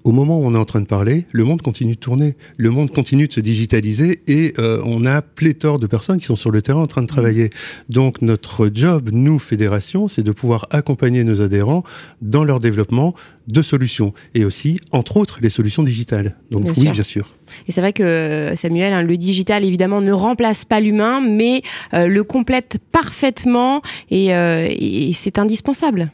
au 0.04 0.12
moment 0.12 0.38
où 0.38 0.44
on 0.44 0.54
est 0.54 0.58
en 0.58 0.66
train 0.66 0.80
de 0.80 0.86
parler, 0.86 1.24
le 1.32 1.44
monde 1.44 1.62
continue 1.62 1.94
de 1.94 2.00
tourner, 2.00 2.36
le 2.58 2.70
monde 2.70 2.90
continue 2.90 3.26
de 3.26 3.32
se 3.32 3.40
digitaliser 3.40 4.20
et 4.26 4.52
euh, 4.58 4.82
on 4.84 5.06
a 5.06 5.22
pléthore 5.22 5.80
de 5.80 5.86
personnes 5.86 6.18
qui 6.18 6.26
sont 6.26 6.36
sur 6.36 6.50
le 6.50 6.60
terrain 6.60 6.82
en 6.82 6.86
train 6.86 7.00
de 7.00 7.06
travailler. 7.06 7.48
Donc 7.88 8.20
notre 8.20 8.70
job, 8.72 9.08
nous, 9.12 9.38
fédération, 9.38 10.06
c'est 10.06 10.22
de 10.22 10.30
pouvoir 10.30 10.66
accompagner 10.70 11.24
nos 11.24 11.40
adhérents 11.40 11.84
dans 12.20 12.44
leur 12.44 12.58
développement 12.58 13.14
de 13.48 13.62
solutions 13.62 14.12
et 14.34 14.44
aussi, 14.44 14.78
entre 14.92 15.16
autres, 15.16 15.38
les 15.40 15.50
solutions 15.50 15.82
digitales. 15.82 16.36
Donc 16.50 16.70
oui, 16.76 16.90
bien 16.90 17.02
sûr. 17.02 17.34
Et 17.66 17.72
c'est 17.72 17.80
vrai 17.80 17.94
que 17.94 18.52
Samuel, 18.56 18.92
hein, 18.92 19.02
le 19.02 19.16
digital 19.16 19.64
évidemment 19.64 20.02
ne 20.02 20.12
remplace 20.12 20.66
pas 20.66 20.80
l'humain, 20.80 21.20
mais 21.20 21.62
euh, 21.94 22.06
le 22.08 22.24
complète 22.24 22.78
parfaitement 22.92 23.80
et, 24.10 24.34
euh, 24.34 24.68
et 24.68 25.12
c'est 25.14 25.38
indispensable. 25.38 26.12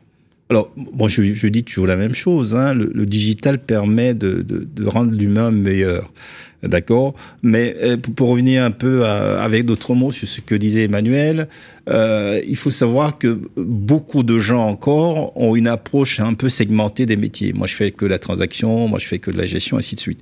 Alors, 0.51 0.73
moi, 0.77 1.09
je, 1.09 1.23
je, 1.23 1.47
dis 1.47 1.63
toujours 1.63 1.87
la 1.87 1.97
même 1.97 2.15
chose. 2.15 2.57
Hein. 2.57 2.75
Le, 2.75 2.91
le, 2.93 3.07
digital 3.07 3.59
permet 3.59 4.15
de, 4.15 4.43
de, 4.43 4.67
de 4.71 4.87
rendre 4.87 5.13
l'humain 5.13 5.53
meilleur. 5.53 6.13
D'accord? 6.63 7.15
Mais 7.43 7.77
euh, 7.83 7.97
pour, 7.97 8.29
revenir 8.31 8.65
un 8.65 8.73
peu 8.73 9.07
à, 9.07 9.41
avec 9.41 9.65
d'autres 9.65 9.95
mots 9.95 10.13
sur 10.13 10.29
ce 10.29 10.41
que 10.41 10.55
disait 10.55 10.85
Emmanuel, 10.85 11.49
euh, 11.89 12.41
il 12.47 12.57
faut 12.57 12.71
savoir 12.71 13.17
que 13.17 13.41
beaucoup 13.57 14.25
de 14.25 14.39
gens 14.39 14.67
encore 14.67 15.35
ont 15.41 15.57
une 15.57 15.69
approche 15.69 16.21
un 16.21 16.35
peu 16.35 16.49
segmentée 16.49 17.07
des 17.07 17.17
métiers. 17.17 17.53
Moi, 17.53 17.67
je 17.67 17.77
fais 17.77 17.93
que 17.93 18.05
la 18.05 18.19
transaction, 18.19 18.89
moi, 18.89 18.99
je 18.99 19.07
fais 19.07 19.21
que 19.21 19.31
de 19.31 19.39
la 19.39 19.47
gestion, 19.47 19.79
ainsi 19.79 19.95
de 19.95 20.01
suite. 20.01 20.21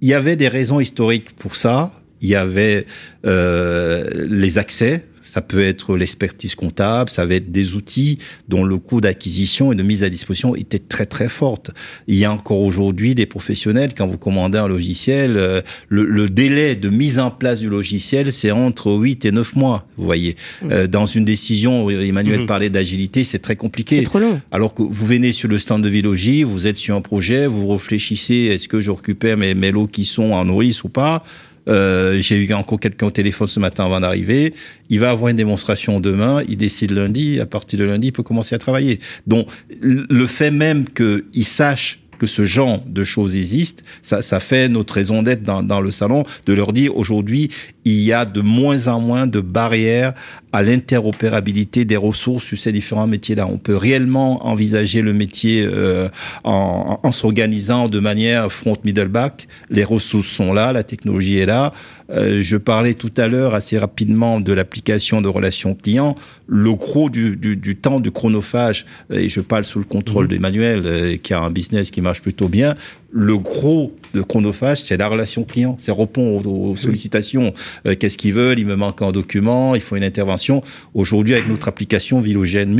Il 0.00 0.08
y 0.08 0.14
avait 0.14 0.36
des 0.36 0.48
raisons 0.48 0.80
historiques 0.80 1.30
pour 1.36 1.54
ça. 1.54 1.92
Il 2.22 2.28
y 2.28 2.34
avait 2.34 2.86
euh, 3.26 4.26
les 4.28 4.58
accès 4.58 5.04
Ça 5.28 5.42
peut 5.42 5.62
être 5.62 5.96
l'expertise 5.96 6.54
comptable, 6.54 7.10
ça 7.10 7.26
va 7.26 7.34
être 7.34 7.52
des 7.52 7.74
outils 7.74 8.18
dont 8.48 8.64
le 8.64 8.78
coût 8.78 9.00
d'acquisition 9.02 9.72
et 9.72 9.74
de 9.74 9.82
mise 9.82 10.02
à 10.02 10.08
disposition 10.08 10.56
était 10.56 10.78
très 10.78 11.04
très 11.04 11.28
forte. 11.28 11.70
Il 12.06 12.16
y 12.16 12.24
a 12.24 12.32
encore 12.32 12.60
aujourd'hui 12.60 13.14
des 13.14 13.26
professionnels, 13.26 13.92
quand 13.96 14.06
vous 14.06 14.16
commandez 14.16 14.58
un 14.58 14.68
logiciel, 14.68 15.36
euh, 15.36 15.60
le, 15.88 16.28
délai 16.28 16.76
de 16.76 16.88
mise 16.88 17.18
en 17.18 17.30
place 17.30 17.60
du 17.60 17.68
logiciel, 17.68 18.32
c'est 18.32 18.50
entre 18.50 18.90
8 18.92 19.26
et 19.26 19.32
9 19.32 19.56
mois, 19.56 19.86
vous 19.98 20.04
voyez. 20.04 20.36
Mmh. 20.62 20.68
Euh, 20.70 20.86
dans 20.86 21.06
une 21.06 21.26
décision, 21.26 21.90
Emmanuel 21.90 22.40
mmh. 22.40 22.46
parlait 22.46 22.70
d'agilité, 22.70 23.22
c'est 23.22 23.38
très 23.38 23.56
compliqué. 23.56 23.96
C'est 23.96 24.02
trop 24.04 24.18
long. 24.18 24.40
Alors 24.50 24.72
que 24.72 24.82
vous 24.82 25.06
venez 25.06 25.32
sur 25.32 25.48
le 25.48 25.58
stand 25.58 25.82
de 25.82 25.88
Vilogie, 25.90 26.42
vous 26.42 26.66
êtes 26.66 26.78
sur 26.78 26.96
un 26.96 27.02
projet, 27.02 27.46
vous 27.46 27.68
réfléchissez, 27.68 28.48
est-ce 28.52 28.66
que 28.66 28.80
je 28.80 28.90
récupère 28.90 29.36
mes, 29.36 29.54
mes 29.54 29.72
lots 29.72 29.86
qui 29.86 30.06
sont 30.06 30.32
en 30.32 30.44
nourrice 30.46 30.84
ou 30.84 30.88
pas? 30.88 31.22
Euh, 31.68 32.18
J'ai 32.20 32.36
eu 32.36 32.52
encore 32.54 32.80
quelqu'un 32.80 33.06
au 33.06 33.10
téléphone 33.10 33.46
ce 33.46 33.60
matin 33.60 33.84
avant 33.84 34.00
d'arriver. 34.00 34.54
Il 34.88 35.00
va 35.00 35.10
avoir 35.10 35.28
une 35.28 35.36
démonstration 35.36 36.00
demain. 36.00 36.42
Il 36.48 36.56
décide 36.56 36.90
lundi. 36.90 37.40
À 37.40 37.46
partir 37.46 37.78
de 37.78 37.84
lundi, 37.84 38.08
il 38.08 38.12
peut 38.12 38.22
commencer 38.22 38.54
à 38.54 38.58
travailler. 38.58 39.00
Donc, 39.26 39.48
le 39.80 40.26
fait 40.26 40.50
même 40.50 40.84
qu'il 40.86 41.44
sache 41.44 42.00
que 42.18 42.26
ce 42.26 42.44
genre 42.44 42.82
de 42.86 43.04
choses 43.04 43.36
existe, 43.36 43.84
ça, 44.02 44.22
ça 44.22 44.40
fait 44.40 44.68
notre 44.68 44.94
raison 44.94 45.22
d'être 45.22 45.42
dans, 45.42 45.62
dans 45.62 45.80
le 45.80 45.90
salon, 45.90 46.24
de 46.46 46.52
leur 46.52 46.72
dire 46.72 46.96
aujourd'hui, 46.96 47.50
il 47.84 48.00
y 48.00 48.12
a 48.12 48.24
de 48.24 48.40
moins 48.40 48.88
en 48.88 49.00
moins 49.00 49.26
de 49.26 49.40
barrières 49.40 50.12
à 50.52 50.62
l'interopérabilité 50.62 51.84
des 51.84 51.96
ressources 51.96 52.44
sur 52.44 52.58
ces 52.58 52.72
différents 52.72 53.06
métiers-là. 53.06 53.46
On 53.46 53.58
peut 53.58 53.76
réellement 53.76 54.46
envisager 54.46 55.02
le 55.02 55.12
métier 55.12 55.66
euh, 55.66 56.08
en, 56.44 56.98
en 57.02 57.12
s'organisant 57.12 57.88
de 57.88 57.98
manière 57.98 58.50
front-middle 58.50 59.08
back. 59.08 59.46
Les 59.70 59.84
ressources 59.84 60.28
sont 60.28 60.52
là, 60.52 60.72
la 60.72 60.82
technologie 60.82 61.38
est 61.38 61.46
là. 61.46 61.72
Euh, 62.10 62.42
je 62.42 62.56
parlais 62.56 62.94
tout 62.94 63.12
à 63.16 63.28
l'heure 63.28 63.54
assez 63.54 63.78
rapidement 63.78 64.40
de 64.40 64.52
l'application 64.52 65.20
de 65.20 65.28
relations 65.28 65.74
clients. 65.74 66.14
Le 66.46 66.72
gros 66.72 67.10
du, 67.10 67.36
du, 67.36 67.56
du, 67.56 67.76
temps 67.76 68.00
de 68.00 68.08
chronophage, 68.08 68.86
et 69.10 69.28
je 69.28 69.40
parle 69.40 69.64
sous 69.64 69.78
le 69.78 69.84
contrôle 69.84 70.24
mmh. 70.24 70.28
d'Emmanuel, 70.28 70.82
euh, 70.86 71.16
qui 71.16 71.34
a 71.34 71.40
un 71.40 71.50
business 71.50 71.90
qui 71.90 72.00
marche 72.00 72.22
plutôt 72.22 72.48
bien, 72.48 72.74
le 73.10 73.38
gros 73.38 73.94
de 74.14 74.22
chronophage, 74.22 74.82
c'est 74.82 74.96
la 74.96 75.08
relation 75.08 75.44
client, 75.44 75.76
c'est 75.78 75.92
répondre 75.92 76.50
aux, 76.50 76.76
sollicitations. 76.76 77.52
Euh, 77.86 77.94
qu'est-ce 77.98 78.18
qu'ils 78.18 78.34
veulent 78.34 78.58
Il 78.58 78.66
me 78.66 78.76
manque 78.76 79.02
un 79.02 79.12
document, 79.12 79.74
il 79.74 79.80
faut 79.80 79.96
une 79.96 80.04
intervention. 80.04 80.62
Aujourd'hui, 80.94 81.34
avec 81.34 81.48
notre 81.48 81.68
application 81.68 82.20
Vilogène 82.20 82.74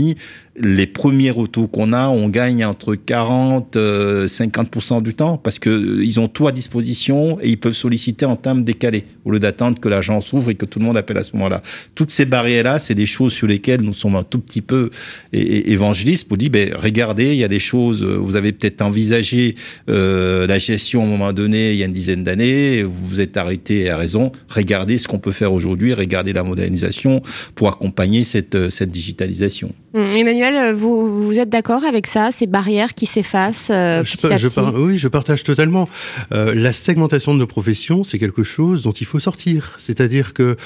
les 0.60 0.86
premiers 0.86 1.30
retours 1.30 1.70
qu'on 1.70 1.92
a, 1.92 2.08
on 2.08 2.28
gagne 2.28 2.64
entre 2.64 2.94
40 2.96 3.76
euh, 3.76 4.26
50% 4.26 5.02
du 5.02 5.14
temps 5.14 5.36
parce 5.36 5.58
que 5.58 5.70
euh, 5.70 6.04
ils 6.04 6.18
ont 6.18 6.26
tout 6.26 6.48
à 6.48 6.52
disposition 6.52 7.38
et 7.40 7.48
ils 7.48 7.58
peuvent 7.58 7.74
solliciter 7.74 8.26
en 8.26 8.34
termes 8.34 8.64
décalés 8.64 9.04
au 9.24 9.30
lieu 9.30 9.38
d'attendre 9.38 9.78
que 9.78 9.88
l'agence 9.88 10.32
ouvre 10.32 10.50
et 10.50 10.54
que 10.56 10.66
tout 10.66 10.80
le 10.80 10.84
monde 10.84 10.96
appelle 10.96 11.18
à 11.18 11.22
ce 11.22 11.34
moment-là. 11.34 11.62
Toutes 11.94 12.10
ces 12.10 12.24
barrières-là, 12.24 12.78
c'est 12.78 12.94
des 12.94 13.06
choses 13.06 13.32
sur 13.32 13.46
lesquelles 13.46 13.82
nous 13.82 13.92
sommes 13.92 14.16
un 14.16 14.24
tout 14.24 14.40
petit 14.40 14.62
peu 14.62 14.90
évangélistes 15.32 16.26
pour 16.26 16.36
dire, 16.36 16.50
ben, 16.50 16.74
regardez, 16.74 17.34
il 17.34 17.38
y 17.38 17.44
a 17.44 17.48
des 17.48 17.60
choses, 17.60 18.02
vous 18.02 18.36
avez 18.36 18.52
peut-être 18.52 18.82
envisagé 18.82 19.54
euh, 19.88 20.17
euh, 20.18 20.46
la 20.46 20.58
gestion 20.58 21.02
à 21.02 21.04
un 21.04 21.08
moment 21.08 21.32
donné, 21.32 21.72
il 21.72 21.78
y 21.78 21.82
a 21.82 21.86
une 21.86 21.92
dizaine 21.92 22.24
d'années, 22.24 22.82
vous 22.82 23.06
vous 23.06 23.20
êtes 23.20 23.36
arrêté 23.36 23.88
à 23.88 23.96
raison. 23.96 24.32
Regardez 24.48 24.98
ce 24.98 25.08
qu'on 25.08 25.18
peut 25.18 25.32
faire 25.32 25.52
aujourd'hui, 25.52 25.94
regardez 25.94 26.32
la 26.32 26.42
modernisation 26.42 27.22
pour 27.54 27.68
accompagner 27.68 28.24
cette, 28.24 28.54
euh, 28.54 28.70
cette 28.70 28.90
digitalisation. 28.90 29.72
Hum, 29.94 30.08
Emmanuel, 30.10 30.74
vous, 30.74 31.24
vous 31.24 31.38
êtes 31.38 31.48
d'accord 31.48 31.84
avec 31.84 32.06
ça, 32.06 32.30
ces 32.32 32.46
barrières 32.46 32.94
qui 32.94 33.06
s'effacent 33.06 33.68
euh, 33.70 34.04
je, 34.04 34.16
je 34.36 34.60
Oui, 34.76 34.98
je 34.98 35.08
partage 35.08 35.44
totalement. 35.44 35.88
la 36.30 36.72
segmentation 36.72 37.32
de 37.34 37.38
nos 37.38 37.46
professions, 37.46 38.04
c'est 38.04 38.18
quelque 38.18 38.42
chose 38.42 38.82
dont 38.82 38.92
il 38.92 39.06
faut 39.06 39.20
sortir. 39.20 39.76
C'est-à-dire 39.78 40.34
que 40.34 40.56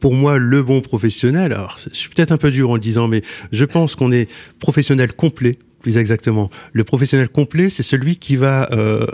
pour 0.00 0.14
moi, 0.14 0.38
le 0.38 0.62
bon 0.62 0.80
professionnel, 0.80 1.52
alors 1.52 1.78
je 1.92 1.96
suis 1.96 2.08
peut-être 2.08 2.32
un 2.32 2.36
peu 2.36 2.50
dur 2.50 2.70
en 2.70 2.74
le 2.74 2.80
disant, 2.80 3.08
mais 3.08 3.22
je 3.52 3.64
pense 3.64 3.94
qu'on 3.94 4.12
est 4.12 4.28
professionnel 4.58 5.12
complet 5.12 5.56
plus 5.82 5.98
exactement. 5.98 6.50
Le 6.72 6.84
professionnel 6.84 7.28
complet, 7.28 7.68
c'est 7.68 7.82
celui 7.82 8.16
qui 8.16 8.36
va 8.36 8.68
euh, 8.72 9.06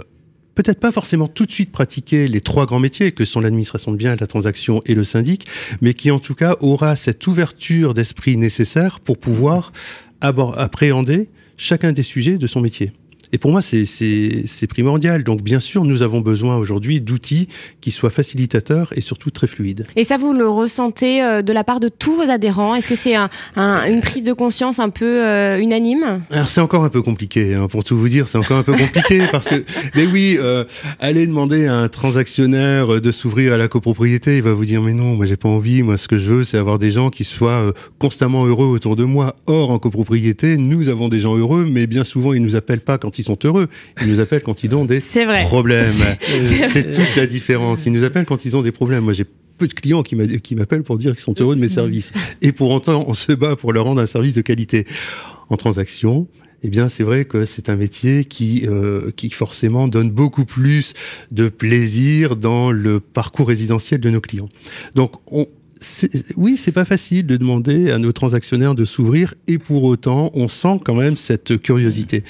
peut-être 0.55 0.81
pas 0.81 0.93
forcément 0.93 1.29
tout 1.29 1.47
de 1.47 1.53
suite 1.53 1.73
pratiquer 1.73 2.29
les 2.29 2.41
trois 2.41 2.67
grands 2.67 2.81
métiers 2.81 3.13
que 3.13 3.25
sont 3.25 3.41
l'administration 3.41 3.93
de 3.93 3.97
biens, 3.97 4.17
la 4.19 4.27
transaction 4.27 4.81
et 4.87 4.95
le 4.95 5.05
syndic, 5.05 5.47
mais 5.81 5.95
qui 5.95 6.11
en 6.11 6.19
tout 6.19 6.35
cas 6.35 6.57
aura 6.61 6.97
cette 6.97 7.27
ouverture 7.27 7.95
d'esprit 7.95 8.37
nécessaire 8.37 9.01
pour 9.01 9.19
pouvoir 9.19 9.73
appréhender 10.21 11.29
chacun 11.57 11.93
des 11.93 12.03
sujets 12.03 12.39
de 12.39 12.47
son 12.47 12.61
métier. 12.61 12.93
Et 13.33 13.39
pour 13.39 13.51
moi, 13.51 13.63
c'est 13.63 14.67
primordial. 14.69 15.25
Donc, 15.25 15.43
bien 15.43 15.61
sûr, 15.61 15.85
nous 15.85 16.03
avons 16.03 16.21
besoin 16.21 16.57
aujourd'hui 16.57 17.01
d'outils 17.01 17.49
qui 17.81 17.91
soient 17.91 18.11
facilitateurs 18.11 18.93
et 18.97 19.01
surtout 19.01 19.31
très 19.31 19.47
fluides. 19.47 19.87
Et 19.97 20.05
ça, 20.05 20.17
vous 20.17 20.33
le 20.33 20.49
ressentez 20.49 21.23
euh, 21.23 21.43
de 21.43 21.53
la 21.53 21.65
part 21.65 21.81
de 21.81 21.89
tous 21.89 22.15
vos 22.15 22.31
adhérents? 22.31 22.75
Est-ce 22.75 22.89
que 22.89 22.95
c'est 22.95 23.15
un, 23.15 23.29
un, 23.57 23.85
une 23.89 24.01
prise 24.01 24.25
de 24.25 24.33
conscience 24.33 24.79
un 24.79 24.91
peu 24.91 25.25
euh, 25.25 25.59
unanime? 25.59 26.23
Alors, 26.31 26.49
c'est 26.49 26.61
encore 26.61 26.85
un 26.85 26.89
peu 26.89 27.03
compliqué. 27.03 27.55
Hein, 27.55 27.69
pour 27.69 27.85
tout 27.85 27.97
vous 27.97 28.09
dire, 28.09 28.29
c'est 28.29 28.39
encore 28.39 28.59
un 28.59 28.63
peu 28.63 28.73
compliqué 28.73 29.23
parce 29.33 29.49
que, 29.49 29.65
mais 29.95 30.07
oui, 30.07 30.37
euh, 30.41 30.65
allez 31.01 31.27
demander 31.27 31.67
à 31.67 31.75
un 31.75 31.89
transactionnaire 31.89 33.01
de 33.01 33.13
s'ouvrir 33.13 33.53
à 33.53 33.57
la 33.57 33.69
copropriété, 33.69 34.37
il 34.37 34.43
va 34.43 34.53
vous 34.53 34.65
dire 34.65 34.83
mais 34.83 34.93
non, 34.93 35.15
moi 35.15 35.27
j'ai 35.27 35.37
pas 35.37 35.49
envie. 35.49 35.83
Moi, 35.83 35.97
ce 35.97 36.09
que 36.09 36.19
je 36.19 36.31
veux, 36.31 36.45
c'est 36.45 36.59
avoir 36.59 36.79
des 36.79 36.91
gens 36.91 37.11
qui 37.11 37.25
soient 37.25 37.63
euh, 37.63 37.73
constamment 37.99 38.47
heureux 38.47 38.67
autour 38.67 38.97
de 38.97 39.05
moi. 39.05 39.37
Or, 39.47 39.71
en 39.71 39.79
copropriété, 39.79 40.57
nous 40.57 40.89
avons 40.89 41.09
des 41.09 41.21
gens 41.21 41.37
heureux, 41.37 41.67
mais 41.71 41.87
bien 41.87 42.05
souvent, 42.05 42.33
ils 42.33 42.43
nous 42.43 42.57
appellent 42.57 42.81
pas 42.81 42.99
quand 42.99 43.18
ils 43.19 43.25
sont 43.25 43.39
heureux. 43.45 43.69
Ils 44.01 44.09
nous 44.09 44.21
appellent 44.21 44.43
quand 44.43 44.65
ils 44.65 44.75
ont 44.75 44.85
des 44.85 45.01
problèmes. 45.47 45.95
C'est 46.69 46.91
toute 46.91 47.17
la 47.17 47.27
différence. 47.27 47.87
Ils 47.87 47.93
nous 47.93 48.05
appellent 48.05 48.27
quand 48.27 48.45
ils 48.45 48.57
ont 48.57 48.63
des 48.63 48.73
problèmes. 48.73 49.05
Moi, 49.05 49.13
j'ai 49.13 49.27
peu 49.59 49.67
de 49.67 49.75
clients 49.75 50.03
qui 50.03 50.55
m'appellent 50.55 50.85
pour 50.85 50.97
dire 50.99 51.13
qu'ils 51.13 51.23
sont 51.23 51.35
heureux 51.41 51.57
de 51.57 51.61
mes 51.61 51.69
services. 51.69 52.13
Et 52.43 52.53
pour 52.53 52.71
autant, 52.71 53.05
on 53.09 53.15
se 53.15 53.33
bat 53.33 53.57
pour 53.57 53.73
leur 53.73 53.85
rendre 53.85 54.01
un 54.01 54.07
service 54.07 54.35
de 54.35 54.41
qualité. 54.41 54.87
En 55.51 55.57
transaction, 55.57 56.29
eh 56.63 56.69
bien, 56.69 56.89
c'est 56.89 57.03
vrai 57.03 57.25
que 57.25 57.45
c'est 57.45 57.69
un 57.69 57.77
métier 57.77 58.25
qui, 58.25 58.67
euh, 58.67 59.11
qui 59.17 59.31
forcément 59.31 59.89
donne 59.89 60.11
beaucoup 60.11 60.45
plus 60.45 60.95
de 61.31 61.49
plaisir 61.49 62.37
dans 62.37 62.71
le 62.71 63.01
parcours 63.01 63.49
résidentiel 63.49 64.01
de 64.01 64.11
nos 64.11 64.21
clients. 64.21 64.49
Donc, 64.95 65.13
on, 65.31 65.47
oui, 66.37 66.57
c'est 66.57 66.73
pas 66.73 66.85
facile 66.85 67.27
de 67.27 67.37
demander 67.37 67.91
à 67.91 67.99
nos 67.99 68.13
transactionnaires 68.13 68.75
de 68.75 68.85
s'ouvrir 68.85 69.35
et 69.47 69.59
pour 69.59 69.85
autant, 69.85 70.31
on 70.35 70.49
sent 70.49 70.81
quand 70.85 70.95
même 70.95 71.17
cette 71.17 71.61
curiosité. 71.63 72.25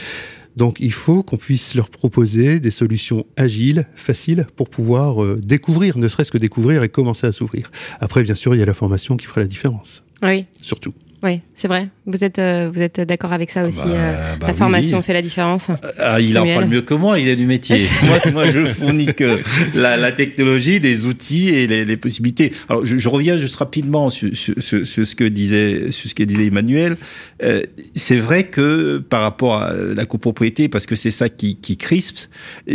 Donc 0.58 0.78
il 0.80 0.92
faut 0.92 1.22
qu'on 1.22 1.36
puisse 1.36 1.76
leur 1.76 1.88
proposer 1.88 2.58
des 2.58 2.72
solutions 2.72 3.24
agiles, 3.36 3.86
faciles, 3.94 4.44
pour 4.56 4.68
pouvoir 4.68 5.22
euh, 5.22 5.38
découvrir, 5.40 5.96
ne 5.96 6.08
serait-ce 6.08 6.32
que 6.32 6.38
découvrir 6.38 6.82
et 6.82 6.88
commencer 6.88 7.28
à 7.28 7.32
s'ouvrir. 7.32 7.70
Après, 8.00 8.24
bien 8.24 8.34
sûr, 8.34 8.56
il 8.56 8.58
y 8.58 8.62
a 8.62 8.66
la 8.66 8.74
formation 8.74 9.16
qui 9.16 9.26
fera 9.26 9.40
la 9.40 9.46
différence. 9.46 10.02
Oui. 10.20 10.46
Surtout. 10.60 10.92
Oui, 11.22 11.40
c'est 11.54 11.66
vrai. 11.66 11.88
Vous 12.06 12.22
êtes, 12.22 12.38
euh, 12.38 12.70
vous 12.72 12.80
êtes 12.80 13.00
d'accord 13.00 13.32
avec 13.32 13.50
ça 13.50 13.66
aussi. 13.66 13.78
Bah, 13.78 13.86
euh, 13.86 14.36
bah 14.36 14.46
la 14.46 14.54
formation 14.54 15.02
fait 15.02 15.12
la 15.12 15.22
différence. 15.22 15.70
Ah, 15.98 16.20
il 16.20 16.38
en 16.38 16.46
parle 16.46 16.66
mieux 16.66 16.82
que 16.82 16.94
moi. 16.94 17.18
Il 17.18 17.28
est 17.28 17.34
du 17.34 17.46
métier. 17.46 17.76
moi, 18.04 18.18
moi, 18.32 18.50
je 18.50 18.64
fournis 18.66 19.06
que 19.06 19.40
la, 19.74 19.96
la, 19.96 20.12
technologie, 20.12 20.78
des 20.78 21.06
outils 21.06 21.48
et 21.48 21.66
les, 21.66 21.84
les 21.84 21.96
possibilités. 21.96 22.52
Alors, 22.68 22.86
je, 22.86 22.98
je, 22.98 23.08
reviens 23.08 23.36
juste 23.36 23.56
rapidement 23.56 24.10
sur, 24.10 24.30
sur, 24.36 24.54
sur, 24.62 24.86
ce 24.86 25.14
que 25.16 25.24
disait, 25.24 25.90
sur 25.90 26.08
ce 26.08 26.14
que 26.14 26.22
disait 26.22 26.46
Emmanuel. 26.46 26.96
Euh, 27.42 27.62
c'est 27.96 28.16
vrai 28.16 28.44
que 28.44 28.98
par 28.98 29.22
rapport 29.22 29.56
à 29.56 29.72
la 29.74 30.06
copropriété, 30.06 30.68
parce 30.68 30.86
que 30.86 30.94
c'est 30.94 31.10
ça 31.10 31.28
qui, 31.28 31.56
qui 31.56 31.76
crispe, 31.76 32.18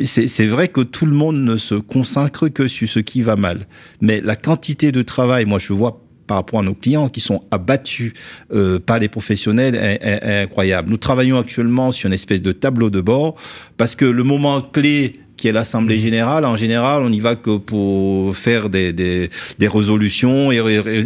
c'est 0.03 0.45
vrai 0.45 0.67
que 0.67 0.81
tout 0.81 1.05
le 1.05 1.13
monde 1.13 1.37
ne 1.37 1.55
se 1.57 1.75
consacre 1.75 2.49
que 2.49 2.67
sur 2.67 2.89
ce 2.89 2.99
qui 2.99 3.21
va 3.21 3.37
mal. 3.37 3.67
Mais 4.01 4.19
la 4.19 4.35
quantité 4.35 4.91
de 4.91 5.01
travail, 5.01 5.45
moi, 5.45 5.59
je 5.59 5.71
vois 5.71 6.02
par 6.27 6.37
rapport 6.37 6.59
à 6.59 6.63
nos 6.63 6.73
clients 6.73 7.09
qui 7.09 7.19
sont 7.19 7.43
abattus 7.51 8.13
euh, 8.53 8.79
par 8.79 8.99
les 8.99 9.09
professionnels 9.09 9.75
est, 9.75 10.43
incroyable. 10.43 10.89
Nous 10.89 10.97
travaillons 10.97 11.37
actuellement 11.37 11.91
sur 11.91 12.07
une 12.07 12.13
espèce 12.13 12.41
de 12.41 12.51
tableau 12.51 12.89
de 12.89 13.01
bord 13.01 13.35
parce 13.77 13.95
que 13.95 14.05
le 14.05 14.23
moment 14.23 14.61
clé 14.61 15.19
qui 15.35 15.47
est 15.47 15.51
l'Assemblée 15.51 15.99
générale, 15.99 16.45
en 16.45 16.55
général, 16.55 17.03
on 17.03 17.09
n'y 17.09 17.19
va 17.19 17.35
que 17.35 17.57
pour 17.57 18.35
faire 18.35 18.69
des, 18.69 18.93
des, 18.93 19.29
des 19.59 19.67
résolutions 19.67 20.51
et, 20.51 20.57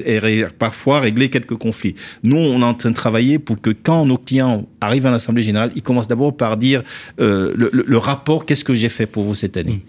et, 0.06 0.46
parfois 0.60 1.00
régler 1.00 1.30
quelques 1.30 1.56
conflits. 1.56 1.96
Nous, 2.24 2.38
on 2.38 2.62
est 2.62 2.66
en 2.66 2.74
train 2.74 2.92
de 2.92 2.96
travailler 2.96 3.40
pour 3.40 3.60
que 3.60 3.72
quand 3.72 4.06
nos 4.06 4.18
clients 4.18 4.68
arrivent 4.82 5.08
à 5.08 5.12
l'Assemblée 5.12 5.44
générale, 5.44 5.72
ils 5.76 5.82
commencent 5.82 6.08
d'abord 6.08 6.36
par 6.36 6.58
dire 6.58 6.84
euh, 7.20 7.52
le, 7.56 7.72
le, 7.74 7.98
rapport, 7.98 8.46
qu'est-ce 8.46 8.64
que 8.64 8.76
j'ai 8.76 8.90
fait 8.90 9.08
pour 9.08 9.24
vous 9.24 9.34
cette 9.34 9.58
année? 9.58 9.84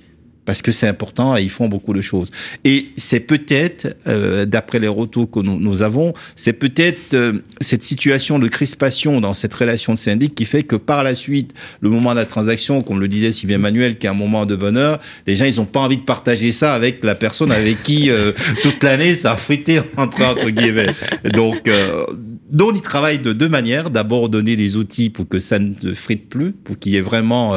Parce 0.48 0.62
que 0.62 0.72
c'est 0.72 0.88
important 0.88 1.36
et 1.36 1.42
ils 1.42 1.50
font 1.50 1.68
beaucoup 1.68 1.92
de 1.92 2.00
choses. 2.00 2.30
Et 2.64 2.86
c'est 2.96 3.20
peut-être, 3.20 3.98
euh, 4.06 4.46
d'après 4.46 4.78
les 4.78 4.88
retours 4.88 5.30
que 5.30 5.40
nous, 5.40 5.60
nous 5.60 5.82
avons, 5.82 6.14
c'est 6.36 6.54
peut-être 6.54 7.12
euh, 7.12 7.34
cette 7.60 7.82
situation 7.82 8.38
de 8.38 8.48
crispation 8.48 9.20
dans 9.20 9.34
cette 9.34 9.52
relation 9.52 9.92
de 9.92 9.98
syndic 9.98 10.34
qui 10.34 10.46
fait 10.46 10.62
que 10.62 10.76
par 10.76 11.02
la 11.02 11.14
suite, 11.14 11.52
le 11.82 11.90
moment 11.90 12.12
de 12.12 12.16
la 12.16 12.24
transaction, 12.24 12.80
comme 12.80 12.98
le 12.98 13.08
disait 13.08 13.30
Sylvie 13.30 13.52
Emmanuel, 13.52 13.98
qui 13.98 14.06
est 14.06 14.08
un 14.08 14.14
moment 14.14 14.46
de 14.46 14.56
bonheur, 14.56 15.00
les 15.26 15.36
gens, 15.36 15.44
ils 15.44 15.56
n'ont 15.56 15.66
pas 15.66 15.80
envie 15.80 15.98
de 15.98 16.02
partager 16.02 16.50
ça 16.50 16.72
avec 16.72 17.04
la 17.04 17.14
personne 17.14 17.52
avec 17.52 17.82
qui 17.82 18.10
euh, 18.10 18.32
toute 18.62 18.82
l'année 18.82 19.12
ça 19.12 19.32
a 19.32 19.36
frité 19.36 19.82
entre, 19.98 20.22
entre 20.22 20.48
guillemets. 20.48 20.94
Donc, 21.34 21.68
euh, 21.68 22.06
donc, 22.50 22.72
ils 22.74 22.80
travaillent 22.80 23.18
de 23.18 23.34
deux 23.34 23.50
manières. 23.50 23.90
D'abord, 23.90 24.30
donner 24.30 24.56
des 24.56 24.76
outils 24.76 25.10
pour 25.10 25.28
que 25.28 25.38
ça 25.38 25.58
ne 25.58 25.92
frite 25.92 26.30
plus, 26.30 26.52
pour 26.52 26.78
qu'il 26.78 26.92
y 26.92 26.96
ait 26.96 27.02
vraiment 27.02 27.54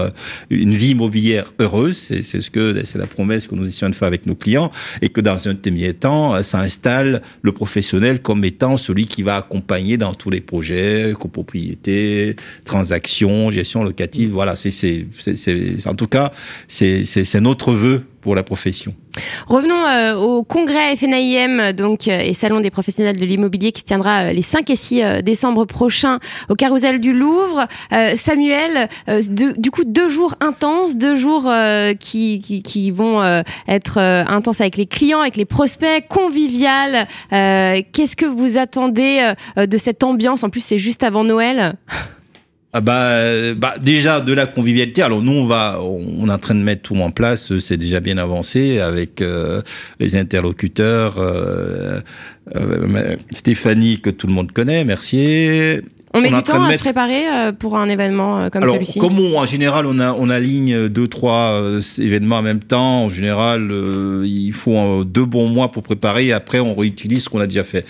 une 0.49 0.75
vie 0.75 0.89
immobilière 0.89 1.53
heureuse. 1.59 1.95
C'est 1.95 2.21
ce 2.21 2.51
que 2.51 2.80
c'est 2.85 2.97
la 2.97 3.07
promesse 3.07 3.47
que 3.47 3.55
nous 3.55 3.67
essayons 3.67 3.89
de 3.89 3.95
faire 3.95 4.07
avec 4.07 4.25
nos 4.25 4.35
clients, 4.35 4.71
et 5.01 5.09
que 5.09 5.21
dans 5.21 5.47
un 5.47 5.55
premier 5.55 5.93
temps, 5.93 6.41
ça 6.43 6.59
installe 6.59 7.21
le 7.41 7.51
professionnel 7.51 8.21
comme 8.21 8.43
étant 8.43 8.77
celui 8.77 9.05
qui 9.05 9.23
va 9.23 9.37
accompagner 9.37 9.97
dans 9.97 10.13
tous 10.13 10.29
les 10.29 10.41
projets, 10.41 11.13
copropriété, 11.19 12.35
transactions, 12.65 13.51
gestion 13.51 13.83
locative. 13.83 14.31
Voilà, 14.31 14.55
c'est, 14.55 14.71
c'est, 14.71 15.05
c'est, 15.17 15.87
en 15.87 15.95
tout 15.95 16.07
cas, 16.07 16.31
c'est, 16.67 17.05
c'est 17.05 17.41
notre 17.41 17.73
vœu 17.73 18.03
pour 18.21 18.35
la 18.35 18.43
profession. 18.43 18.93
Revenons 19.47 19.83
euh, 19.85 20.15
au 20.15 20.43
congrès 20.43 20.95
FNAIM 20.95 21.73
donc 21.73 22.07
euh, 22.07 22.21
et 22.21 22.33
salon 22.33 22.61
des 22.61 22.69
professionnels 22.69 23.17
de 23.17 23.25
l'immobilier 23.25 23.71
qui 23.71 23.81
se 23.81 23.85
tiendra 23.85 24.25
euh, 24.25 24.33
les 24.33 24.41
5 24.41 24.69
et 24.69 24.75
6 24.75 25.03
décembre 25.23 25.65
prochains 25.65 26.19
au 26.49 26.55
Carousel 26.55 27.01
du 27.01 27.13
Louvre. 27.13 27.67
Samuel, 28.15 28.89
du 29.29 29.71
coup 29.71 29.83
deux 29.85 30.09
jours 30.09 30.35
intenses, 30.39 30.95
deux 30.95 31.15
jours 31.15 31.51
qui, 31.99 32.39
qui, 32.39 32.61
qui, 32.61 32.91
vont 32.91 33.43
être 33.67 33.97
intenses 33.97 34.61
avec 34.61 34.77
les 34.77 34.85
clients, 34.85 35.21
avec 35.21 35.37
les 35.37 35.45
prospects, 35.45 36.07
convivial. 36.07 37.07
Qu'est-ce 37.29 38.15
que 38.15 38.25
vous 38.25 38.57
attendez 38.57 39.33
de 39.57 39.77
cette 39.77 40.03
ambiance? 40.03 40.43
En 40.43 40.49
plus 40.49 40.63
c'est 40.63 40.77
juste 40.77 41.03
avant 41.03 41.23
Noël. 41.23 41.75
Ah 42.73 42.79
bah, 42.79 43.09
euh, 43.09 43.53
bah 43.53 43.73
déjà 43.81 44.21
de 44.21 44.31
la 44.31 44.45
convivialité. 44.45 45.01
Alors 45.01 45.21
nous 45.21 45.33
on 45.33 45.45
va, 45.45 45.81
on 45.81 46.29
est 46.29 46.31
en 46.31 46.37
train 46.37 46.55
de 46.55 46.61
mettre 46.61 46.83
tout 46.83 46.95
en 46.95 47.11
place. 47.11 47.57
C'est 47.59 47.75
déjà 47.77 47.99
bien 47.99 48.17
avancé 48.17 48.79
avec 48.79 49.21
euh, 49.21 49.61
les 49.99 50.15
interlocuteurs. 50.15 51.15
Euh, 51.17 51.99
Stéphanie 53.31 54.01
que 54.01 54.09
tout 54.09 54.27
le 54.27 54.33
monde 54.33 54.51
connaît, 54.51 54.83
Mercier, 54.83 55.81
on 56.13 56.21
met 56.21 56.29
du 56.29 56.43
temps 56.43 56.63
à 56.63 56.73
se 56.73 56.79
préparer 56.79 57.23
euh, 57.27 57.51
pour 57.53 57.77
un 57.77 57.87
événement 57.87 58.39
euh, 58.39 58.47
comme 58.49 58.67
celui-ci. 58.69 58.99
Comme 58.99 59.17
en 59.17 59.45
général 59.45 59.85
on 59.85 59.99
a 59.99 60.13
on 60.13 60.29
aligne 60.29 60.89
deux 60.89 61.07
trois 61.07 61.53
euh, 61.53 61.81
événements 61.99 62.37
en 62.37 62.41
même 62.41 62.59
temps. 62.59 63.05
En 63.05 63.09
général, 63.09 63.71
il 64.23 64.51
faut 64.51 65.03
deux 65.05 65.25
bons 65.25 65.47
mois 65.47 65.71
pour 65.71 65.83
préparer. 65.83 66.27
Et 66.27 66.33
après, 66.33 66.59
on 66.59 66.75
réutilise 66.75 67.23
ce 67.23 67.29
qu'on 67.29 67.39
a 67.39 67.47
déjà 67.47 67.63
fait. 67.63 67.85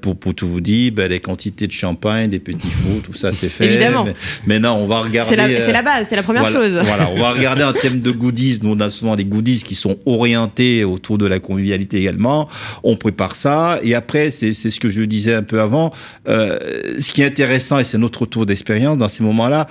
pour 0.00 0.16
pour 0.16 0.34
tout 0.34 0.48
vous 0.48 0.60
dire, 0.60 0.92
ben, 0.92 1.10
les 1.10 1.20
quantités 1.20 1.66
de 1.66 1.72
champagne, 1.72 2.30
des 2.30 2.38
petits 2.38 2.70
fours, 2.70 3.02
tout 3.02 3.14
ça 3.14 3.32
c'est 3.32 3.48
fait. 3.48 3.66
Évidemment. 3.66 4.04
Mais, 4.46 4.54
maintenant, 4.54 4.78
on 4.78 4.86
va 4.86 5.00
regarder. 5.00 5.30
C'est 5.30 5.72
la, 5.72 5.82
base, 5.82 6.06
c'est 6.08 6.16
la 6.16 6.22
première 6.22 6.48
chose. 6.48 6.80
voilà, 6.82 7.10
on 7.10 7.18
va 7.18 7.32
regarder 7.32 7.62
un 7.62 7.72
thème 7.72 8.00
de 8.00 8.10
goodies. 8.10 8.60
Nous 8.62 8.72
on 8.72 8.80
a 8.80 8.88
souvent 8.88 9.16
des 9.16 9.24
goodies 9.24 9.62
qui 9.62 9.74
sont 9.74 9.98
orientés 10.06 10.84
autour 10.84 11.18
de 11.18 11.26
la 11.26 11.38
convivialité 11.38 11.98
également. 11.98 12.48
On 12.82 12.91
prépare 12.96 13.36
ça 13.36 13.78
et 13.82 13.94
après 13.94 14.30
c'est 14.30 14.52
ce 14.52 14.80
que 14.80 14.90
je 14.90 15.02
disais 15.02 15.34
un 15.34 15.42
peu 15.42 15.60
avant. 15.60 15.92
Euh, 16.28 16.58
ce 17.00 17.10
qui 17.10 17.22
est 17.22 17.26
intéressant, 17.26 17.78
et 17.78 17.84
c'est 17.84 17.98
notre 17.98 18.26
tour 18.26 18.46
d'expérience 18.46 18.98
dans 18.98 19.08
ces 19.08 19.22
moments-là, 19.22 19.68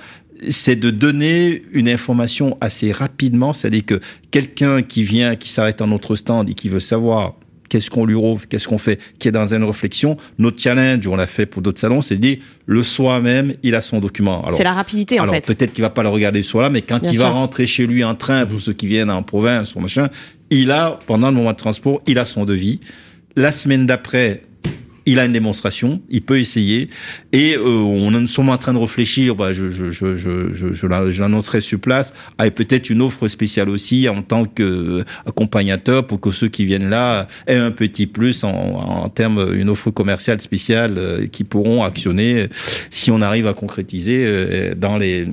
c'est 0.48 0.76
de 0.76 0.90
donner 0.90 1.62
une 1.72 1.88
information 1.88 2.56
assez 2.60 2.92
rapidement, 2.92 3.52
c'est-à-dire 3.52 3.86
que 3.86 4.00
quelqu'un 4.30 4.82
qui 4.82 5.02
vient, 5.04 5.36
qui 5.36 5.48
s'arrête 5.48 5.80
à 5.80 5.86
notre 5.86 6.16
stand 6.16 6.48
et 6.48 6.54
qui 6.54 6.68
veut 6.68 6.80
savoir 6.80 7.34
qu'est-ce 7.72 7.88
qu'on 7.88 8.04
lui 8.04 8.14
rouvre, 8.14 8.46
qu'est-ce 8.46 8.68
qu'on 8.68 8.76
fait, 8.76 9.00
qui 9.18 9.28
est 9.28 9.32
dans 9.32 9.54
une 9.54 9.64
réflexion. 9.64 10.18
Notre 10.38 10.60
challenge, 10.60 11.06
on 11.06 11.16
l'a 11.16 11.26
fait 11.26 11.46
pour 11.46 11.62
d'autres 11.62 11.80
salons, 11.80 12.02
c'est 12.02 12.16
de 12.16 12.20
dire 12.20 12.36
le 12.66 12.82
soir 12.82 13.22
même, 13.22 13.54
il 13.62 13.74
a 13.74 13.80
son 13.80 13.98
document. 13.98 14.42
C'est 14.52 14.62
la 14.62 14.74
rapidité 14.74 15.18
en 15.18 15.22
alors, 15.22 15.36
fait. 15.36 15.46
Peut-être 15.46 15.72
qu'il 15.72 15.80
va 15.80 15.88
pas 15.88 16.02
le 16.02 16.10
regarder 16.10 16.42
ce 16.42 16.50
soir-là, 16.50 16.68
mais 16.68 16.82
quand 16.82 17.00
il 17.10 17.18
va 17.18 17.30
rentrer 17.30 17.64
chez 17.64 17.86
lui 17.86 18.04
en 18.04 18.14
train, 18.14 18.44
pour 18.44 18.60
ceux 18.60 18.74
qui 18.74 18.86
viennent 18.86 19.10
en 19.10 19.22
province 19.22 19.74
ou 19.74 19.80
machin, 19.80 20.10
il 20.50 20.70
a 20.70 20.98
pendant 21.06 21.30
le 21.30 21.36
moment 21.36 21.52
de 21.52 21.56
transport, 21.56 22.02
il 22.06 22.18
a 22.18 22.26
son 22.26 22.44
devis. 22.44 22.80
La 23.36 23.52
semaine 23.52 23.86
d'après, 23.86 24.42
il 25.06 25.18
a 25.18 25.24
une 25.24 25.32
démonstration, 25.32 26.00
il 26.10 26.22
peut 26.22 26.38
essayer, 26.38 26.88
et 27.32 27.56
euh, 27.56 27.62
on 27.64 28.14
est 28.14 28.38
en 28.38 28.58
train 28.58 28.72
de 28.72 28.78
réfléchir, 28.78 29.34
bah, 29.34 29.52
je, 29.52 29.70
je, 29.70 29.90
je, 29.90 30.16
je, 30.52 30.86
l'annoncerai 30.86 31.60
sur 31.60 31.80
place, 31.80 32.14
avec 32.38 32.54
peut-être 32.54 32.90
une 32.90 33.02
offre 33.02 33.26
spéciale 33.28 33.68
aussi 33.68 34.08
en 34.08 34.22
tant 34.22 34.44
qu'accompagnateur 34.44 36.06
pour 36.06 36.20
que 36.20 36.30
ceux 36.30 36.48
qui 36.48 36.64
viennent 36.64 36.90
là 36.90 37.26
aient 37.46 37.56
un 37.56 37.70
petit 37.70 38.06
plus 38.06 38.44
en, 38.44 39.08
termes, 39.08 39.54
une 39.54 39.68
offre 39.68 39.90
commerciale 39.90 40.40
spéciale 40.40 40.94
euh, 40.96 41.26
qui 41.26 41.44
pourront 41.44 41.82
actionner 41.82 42.46
si 42.90 43.10
on 43.10 43.20
arrive 43.22 43.46
à 43.46 43.54
concrétiser 43.54 44.24
euh, 44.26 44.74
dans 44.74 44.98
les 44.98 45.26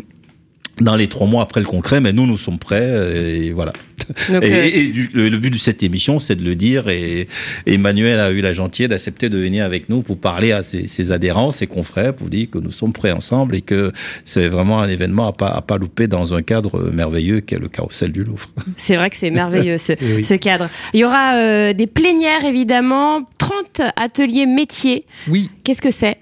dans 0.82 0.96
les 0.96 1.08
trois 1.08 1.28
mois 1.28 1.44
après 1.44 1.60
le 1.60 1.66
concret, 1.66 2.02
mais 2.02 2.14
nous, 2.14 2.26
nous 2.26 2.38
sommes 2.38 2.60
prêts, 2.60 3.16
et 3.16 3.52
voilà 3.52 3.74
et, 4.30 4.92
euh, 5.16 5.30
le, 5.30 5.38
but 5.38 5.52
de 5.52 5.58
cette 5.58 5.84
émission, 5.84 6.20
c'est 6.20 6.36
de 6.36 6.44
le 6.44 6.56
dire. 6.56 6.90
Et, 6.90 7.28
Emmanuel 7.66 8.20
a 8.20 8.32
eu 8.32 8.42
la 8.42 8.54
gentillesse 8.54 8.90
d'accepter 8.90 9.30
de 9.30 9.38
venir 9.38 9.66
avec 9.66 9.90
nous 9.90 10.02
pour 10.02 10.18
parler 10.18 10.52
à 10.52 10.64
ses, 10.64 11.12
adhérents, 11.12 11.52
ses 11.52 11.68
confrères, 11.68 12.16
pour 12.16 12.30
dire 12.30 12.48
que 12.50 12.58
nous 12.58 12.72
sommes 12.72 12.94
prêts 12.94 13.12
ensemble 13.12 13.56
et 13.56 13.62
que 13.62 13.92
c'est 14.26 14.48
vraiment 14.48 14.82
un 14.82 14.90
événement 14.90 15.28
à 15.28 15.34
pas, 15.34 15.50
à 15.50 15.62
pas 15.62 15.78
louper 15.78 16.08
dans 16.08 16.34
un 16.34 16.42
cadre 16.42 16.92
merveilleux 16.92 17.42
qu'est 17.42 17.60
le 17.60 17.68
carrousel 17.68 18.12
du 18.12 18.24
Louvre. 18.24 18.50
C'est 18.78 18.96
vrai 18.96 19.10
que 19.10 19.16
c'est 19.16 19.30
merveilleux 19.30 19.78
ce, 19.78 19.94
ce, 20.24 20.34
cadre. 20.34 20.70
Il 20.94 21.00
y 21.00 21.04
aura 21.04 21.36
euh, 21.36 21.74
des 21.74 21.88
plénières 21.88 22.46
évidemment, 22.46 23.28
30 23.38 23.82
ateliers 23.96 24.46
métiers. 24.46 25.06
Oui. 25.28 25.50
Qu'est-ce 25.64 25.82
que 25.82 25.92
c'est? 25.92 26.18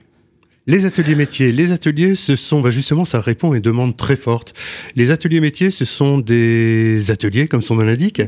Les 0.67 0.85
ateliers 0.85 1.15
métiers, 1.15 1.51
les 1.53 1.71
ateliers, 1.71 2.15
ce 2.15 2.35
sont 2.35 2.59
bah 2.59 2.69
justement, 2.69 3.05
ça 3.05 3.21
répond 3.21 3.53
à 3.53 3.55
une 3.55 3.61
demande 3.61 3.95
très 3.95 4.17
forte. 4.17 4.53
Les 4.95 5.11
ateliers 5.11 5.39
métiers, 5.39 5.71
ce 5.71 5.85
sont 5.85 6.17
des 6.17 7.09
ateliers, 7.09 7.47
comme 7.47 7.61
son 7.61 7.75
nom 7.75 7.85
l'indique, 7.85 8.21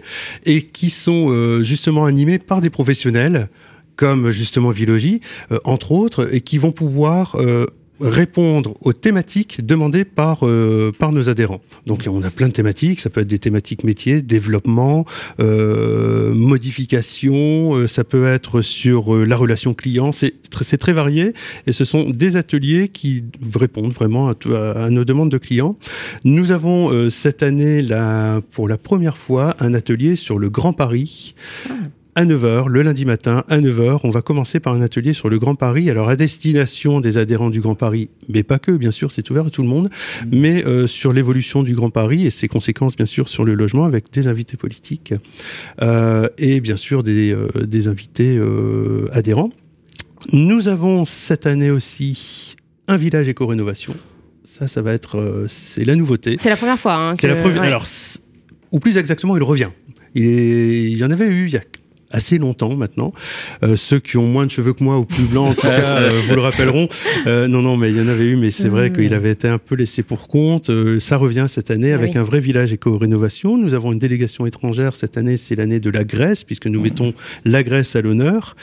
et 0.45 0.61
qui 0.61 0.89
sont 0.89 1.31
euh, 1.31 1.61
justement 1.63 2.05
animés 2.05 2.39
par 2.39 2.61
des 2.61 2.69
professionnels 2.69 3.49
comme 3.97 4.31
justement 4.31 4.69
Vilogie, 4.69 5.19
euh, 5.51 5.57
entre 5.65 5.91
autres, 5.91 6.33
et 6.33 6.39
qui 6.39 6.57
vont 6.57 6.71
pouvoir 6.71 7.35
euh, 7.35 7.65
répondre 8.01 8.73
aux 8.81 8.93
thématiques 8.93 9.65
demandées 9.65 10.05
par 10.05 10.45
euh, 10.45 10.91
par 10.97 11.11
nos 11.11 11.29
adhérents. 11.29 11.61
Donc 11.85 12.05
on 12.07 12.23
a 12.23 12.29
plein 12.29 12.47
de 12.47 12.53
thématiques, 12.53 12.99
ça 12.99 13.09
peut 13.09 13.21
être 13.21 13.27
des 13.27 13.39
thématiques 13.39 13.83
métiers, 13.83 14.21
développement, 14.21 15.05
euh, 15.39 16.33
modification, 16.33 17.75
euh, 17.75 17.87
ça 17.87 18.03
peut 18.03 18.25
être 18.25 18.61
sur 18.61 19.15
euh, 19.15 19.25
la 19.25 19.35
relation 19.35 19.73
client, 19.73 20.11
c'est 20.11 20.33
c'est 20.61 20.77
très 20.77 20.93
varié 20.93 21.33
et 21.67 21.71
ce 21.71 21.85
sont 21.85 22.09
des 22.09 22.35
ateliers 22.35 22.89
qui 22.89 23.23
répondent 23.55 23.91
vraiment 23.91 24.29
à, 24.29 24.35
à, 24.85 24.89
nos 24.89 25.05
demandes 25.05 25.31
de 25.31 25.37
clients. 25.37 25.77
Nous 26.23 26.51
avons 26.51 27.09
cette 27.09 27.43
année 27.43 27.81
là 27.81 28.41
pour 28.51 28.67
la 28.67 28.77
première 28.77 29.17
fois 29.17 29.55
un 29.59 29.73
atelier 29.73 30.15
sur 30.15 30.39
le 30.39 30.49
Grand 30.49 30.73
Paris. 30.73 31.35
À 32.19 32.25
9h, 32.25 32.67
le 32.67 32.81
lundi 32.81 33.05
matin, 33.05 33.45
à 33.47 33.59
9h. 33.59 34.01
On 34.03 34.09
va 34.09 34.21
commencer 34.21 34.59
par 34.59 34.73
un 34.73 34.81
atelier 34.81 35.13
sur 35.13 35.29
le 35.29 35.39
Grand 35.39 35.55
Paris, 35.55 35.89
alors 35.89 36.09
à 36.09 36.17
destination 36.17 36.99
des 36.99 37.17
adhérents 37.17 37.49
du 37.49 37.61
Grand 37.61 37.75
Paris, 37.75 38.09
mais 38.27 38.43
pas 38.43 38.59
que, 38.59 38.71
bien 38.71 38.91
sûr, 38.91 39.09
c'est 39.09 39.29
ouvert 39.29 39.45
à 39.45 39.49
tout 39.49 39.61
le 39.61 39.69
monde, 39.69 39.85
mmh. 39.89 40.27
mais 40.33 40.65
euh, 40.65 40.85
sur 40.85 41.13
l'évolution 41.13 41.63
du 41.63 41.75
Grand 41.75 41.91
Paris 41.91 42.25
et 42.25 42.29
ses 42.29 42.49
conséquences, 42.49 42.97
bien 42.97 43.05
sûr, 43.05 43.29
sur 43.29 43.45
le 43.45 43.53
logement, 43.53 43.85
avec 43.85 44.11
des 44.11 44.27
invités 44.27 44.57
politiques 44.57 45.13
euh, 45.81 46.27
et 46.37 46.59
bien 46.59 46.75
sûr 46.75 47.03
des, 47.03 47.31
euh, 47.31 47.47
des 47.65 47.87
invités 47.87 48.35
euh, 48.37 49.07
adhérents. 49.13 49.53
Nous 50.33 50.67
avons 50.67 51.05
cette 51.05 51.45
année 51.45 51.71
aussi 51.71 52.57
un 52.89 52.97
village 52.97 53.29
éco-rénovation. 53.29 53.95
Ça, 54.43 54.67
ça 54.67 54.81
va 54.81 54.91
être, 54.91 55.19
euh, 55.19 55.45
c'est 55.47 55.85
la 55.85 55.95
nouveauté. 55.95 56.35
C'est 56.37 56.49
la 56.49 56.57
première 56.57 56.79
fois. 56.79 56.95
Hein, 56.95 57.15
c'est 57.17 57.29
la 57.29 57.35
première. 57.35 57.61
Alors, 57.61 57.85
ou 58.73 58.79
plus 58.79 58.97
exactement, 58.97 59.37
il 59.37 59.43
revient. 59.43 59.69
Il, 60.15 60.25
est, 60.25 60.91
il 60.91 60.97
y 60.97 61.03
en 61.05 61.11
avait 61.11 61.27
eu 61.27 61.45
il 61.45 61.53
y 61.53 61.57
a 61.57 61.61
assez 62.11 62.37
longtemps 62.37 62.75
maintenant. 62.75 63.13
Euh, 63.63 63.75
ceux 63.75 63.99
qui 63.99 64.17
ont 64.17 64.27
moins 64.27 64.45
de 64.45 64.51
cheveux 64.51 64.73
que 64.73 64.83
moi 64.83 64.97
ou 64.97 65.05
plus 65.05 65.23
blancs, 65.23 65.51
en 65.51 65.53
tout 65.53 65.67
cas, 65.67 66.01
euh, 66.01 66.09
vous 66.27 66.35
le 66.35 66.41
rappelleront. 66.41 66.87
Euh, 67.27 67.47
non, 67.47 67.61
non, 67.61 67.77
mais 67.77 67.89
il 67.89 67.97
y 67.97 68.01
en 68.01 68.07
avait 68.07 68.25
eu, 68.25 68.35
mais 68.35 68.51
c'est 68.51 68.69
vrai 68.69 68.91
qu'il 68.91 69.13
avait 69.13 69.31
été 69.31 69.47
un 69.47 69.57
peu 69.57 69.75
laissé 69.75 70.03
pour 70.03 70.27
compte. 70.27 70.71
Ça 70.99 71.17
revient 71.17 71.45
cette 71.47 71.71
année 71.71 71.93
avec 71.93 72.15
un 72.15 72.23
vrai 72.23 72.39
village 72.39 72.73
éco-rénovation. 72.73 73.57
Nous 73.57 73.73
avons 73.73 73.91
une 73.91 73.99
délégation 73.99 74.45
étrangère 74.45 74.95
cette 74.95 75.17
année, 75.17 75.37
c'est 75.37 75.55
l'année 75.55 75.79
de 75.79 75.89
la 75.89 76.03
Grèce, 76.03 76.43
puisque 76.43 76.67
nous 76.67 76.81
mettons 76.81 77.13
la 77.45 77.63
Grèce 77.63 77.95
à 77.95 78.01
l'honneur. 78.01 78.55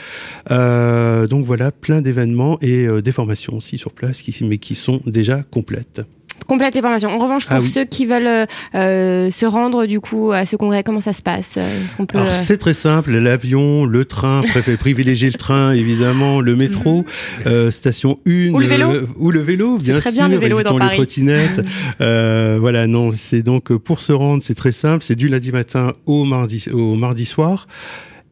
donc 0.49 1.45
voilà, 1.45 1.71
plein 1.71 2.01
d'événements 2.01 2.59
et 2.63 2.87
des 3.03 3.13
formations 3.13 3.57
aussi 3.57 3.79
sur 3.79 3.93
place, 3.93 4.23
qui, 4.23 4.37
mais 4.45 4.59
qui 4.59 4.75
sont 4.75 5.01
déjà 5.07 5.43
complètes 5.43 6.03
complète 6.47 6.75
les 6.75 6.81
formations. 6.81 7.11
En 7.11 7.19
revanche, 7.19 7.47
pour 7.47 7.57
ah 7.57 7.63
ceux 7.63 7.85
qui 7.85 8.07
veulent 8.07 8.47
euh, 8.75 9.31
se 9.31 9.47
rendre 9.47 9.87
du 9.87 10.01
coup 10.01 10.33
à 10.33 10.47
ce 10.47 10.57
congrès, 10.57 10.83
comment 10.83 11.01
ça 11.01 11.13
se 11.13 11.23
passe? 11.23 11.59
Peut... 11.97 12.19
Alors 12.19 12.31
c'est 12.31 12.59
très 12.59 12.75
simple, 12.75 13.13
l'avion, 13.13 13.85
le 13.85 14.05
train, 14.05 14.43
préfet 14.49 14.77
privilégier 14.77 15.29
le 15.29 15.35
train 15.35 15.73
évidemment, 15.73 16.41
le 16.41 16.57
métro, 16.57 16.99
mhm. 16.99 17.05
euh, 17.47 17.71
station 17.71 18.19
1 18.27 18.51
ou 18.51 18.59
le 18.59 18.67
vélo, 18.67 18.91
euh, 18.93 19.07
ou 19.17 19.31
le 19.31 19.41
vélo, 19.41 19.79
bien 19.79 19.99
très 19.99 20.11
sûr, 20.13 20.21
bien 20.21 20.29
le 20.29 20.39
vélo 20.39 20.63
dans 20.63 20.79
les 20.79 20.95
trottinettes. 20.95 21.61
euh, 22.01 22.59
voilà, 22.61 22.87
non, 22.87 23.13
c'est 23.13 23.43
donc 23.43 23.73
pour 23.77 24.01
se 24.01 24.13
rendre, 24.13 24.43
c'est 24.43 24.55
très 24.55 24.73
simple, 24.73 25.05
c'est 25.05 25.17
du 25.17 25.29
lundi 25.29 25.53
matin 25.53 25.93
au 26.07 26.25
mardi 26.25 26.67
au 26.73 26.95
mardi 26.95 27.25
soir 27.25 27.67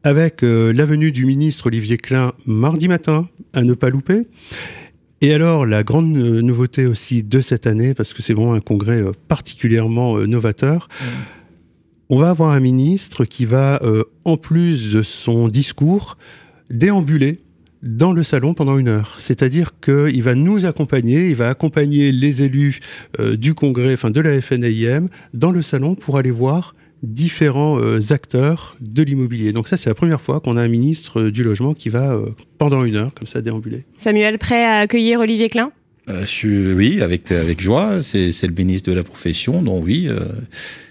avec 0.07 0.43
l'avenue 0.43 1.13
du 1.13 1.25
ministre 1.25 1.69
Olivier 1.69 1.97
Klein 1.97 2.33
mardi 2.45 2.89
matin 2.89 3.23
à 3.55 3.63
ne 3.63 3.73
pas 3.73 3.89
louper. 3.89 4.27
Et 5.25 5.33
alors, 5.33 5.65
la 5.65 5.85
grande 5.85 6.15
euh, 6.19 6.43
nouveauté 6.43 6.85
aussi 6.85 7.23
de 7.23 7.41
cette 7.41 7.67
année, 7.67 7.95
parce 7.95 8.13
que 8.13 8.21
c'est 8.21 8.35
vraiment 8.35 8.53
un 8.53 8.61
congrès 8.61 9.01
euh, 9.01 9.13
particulièrement 9.27 10.19
euh, 10.19 10.27
novateur, 10.27 10.87
on 12.11 12.19
va 12.19 12.29
avoir 12.29 12.51
un 12.51 12.61
ministre 12.61 13.25
qui 13.25 13.47
va, 13.47 13.81
en 14.27 14.37
plus 14.37 14.93
de 14.93 15.01
son 15.01 15.49
discours, 15.49 16.19
déambuler 16.69 17.39
dans 17.83 18.13
le 18.13 18.23
salon 18.23 18.53
pendant 18.53 18.77
une 18.77 18.89
heure. 18.89 19.17
C'est-à-dire 19.19 19.81
qu'il 19.81 20.23
va 20.23 20.35
nous 20.35 20.67
accompagner, 20.67 21.31
il 21.31 21.37
va 21.37 21.49
accompagner 21.49 22.13
les 22.13 22.43
élus 22.43 22.81
du 23.19 23.55
congrès, 23.55 23.95
enfin 23.95 24.11
de 24.11 24.21
la 24.21 24.39
FNAIM, 24.43 25.07
dans 25.33 25.51
le 25.51 25.63
salon 25.63 25.95
pour 25.95 26.19
aller 26.19 26.31
voir 26.31 26.75
différents 27.05 27.79
euh, 27.81 28.01
acteurs 28.11 28.77
de 28.81 29.03
l'immobilier. 29.03 29.53
Donc 29.53 29.69
ça, 29.69 29.77
c'est 29.77 29.91
la 29.91 29.95
première 29.95 30.21
fois 30.21 30.41
qu'on 30.41 30.57
a 30.57 30.63
un 30.63 30.69
ministre 30.69 31.23
du 31.23 31.43
logement 31.43 31.75
qui 31.75 31.89
va, 31.89 32.19
pendant 32.59 32.85
une 32.85 32.97
heure, 32.97 33.15
comme 33.15 33.27
ça, 33.27 33.41
déambuler. 33.41 33.85
Samuel, 33.99 34.39
prêt 34.39 34.65
à 34.65 34.79
accueillir 34.79 35.21
Olivier 35.21 35.49
Klein? 35.49 35.71
Je 36.09 36.75
Oui, 36.75 37.01
avec, 37.01 37.33
avec 37.33 37.61
joie. 37.61 38.03
C'est 38.03 38.43
le 38.43 38.55
ministre 38.55 38.91
de 38.91 38.97
la 38.97 39.05
profession, 39.05 39.63
donc 39.63 39.85
oui. 39.85 40.09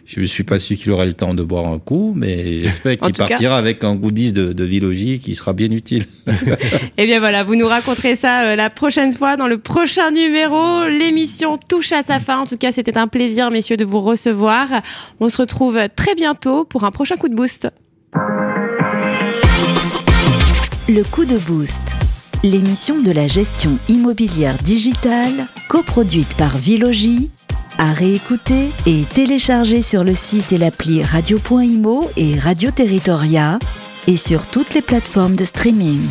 Je 0.05 0.19
ne 0.19 0.25
suis 0.25 0.43
pas 0.43 0.59
sûr 0.59 0.77
qu'il 0.77 0.91
aura 0.91 1.05
le 1.05 1.13
temps 1.13 1.33
de 1.33 1.43
boire 1.43 1.65
un 1.65 1.79
coup, 1.79 2.13
mais 2.15 2.61
j'espère 2.61 2.97
qu'il 2.97 3.13
partira 3.13 3.57
avec 3.57 3.83
un 3.85 3.95
goodies 3.95 4.33
de, 4.33 4.51
de 4.51 4.63
Vilogie 4.65 5.19
qui 5.19 5.33
sera 5.33 5.53
bien 5.53 5.71
utile. 5.71 6.05
Eh 6.97 7.05
bien 7.05 7.19
voilà, 7.19 7.43
vous 7.43 7.55
nous 7.55 7.67
raconterez 7.67 8.15
ça 8.15 8.43
euh, 8.43 8.55
la 8.55 8.69
prochaine 8.69 9.11
fois 9.13 9.35
dans 9.35 9.47
le 9.47 9.57
prochain 9.57 10.11
numéro. 10.11 10.85
L'émission 10.87 11.57
touche 11.57 11.91
à 11.91 12.03
sa 12.03 12.19
fin. 12.19 12.39
En 12.39 12.45
tout 12.45 12.57
cas, 12.57 12.71
c'était 12.71 12.97
un 12.97 13.07
plaisir, 13.07 13.49
messieurs, 13.49 13.77
de 13.77 13.85
vous 13.85 14.01
recevoir. 14.01 14.67
On 15.19 15.29
se 15.29 15.37
retrouve 15.37 15.79
très 15.95 16.15
bientôt 16.15 16.65
pour 16.65 16.83
un 16.83 16.91
prochain 16.91 17.15
coup 17.15 17.29
de 17.29 17.35
boost. 17.35 17.67
Le 20.87 21.03
coup 21.03 21.25
de 21.25 21.37
boost. 21.37 21.95
L'émission 22.43 23.01
de 23.01 23.11
la 23.11 23.27
gestion 23.27 23.77
immobilière 23.87 24.57
digitale, 24.57 25.47
coproduite 25.69 26.35
par 26.35 26.57
Vilogie 26.57 27.29
à 27.77 27.93
réécouter 27.93 28.71
et 28.85 29.03
télécharger 29.05 29.81
sur 29.81 30.03
le 30.03 30.13
site 30.13 30.51
et 30.51 30.57
l'appli 30.57 31.03
radio.imo 31.03 32.09
et 32.17 32.39
Radio 32.39 32.71
Territoria 32.71 33.59
et 34.07 34.17
sur 34.17 34.47
toutes 34.47 34.73
les 34.73 34.81
plateformes 34.81 35.35
de 35.35 35.45
streaming. 35.45 36.01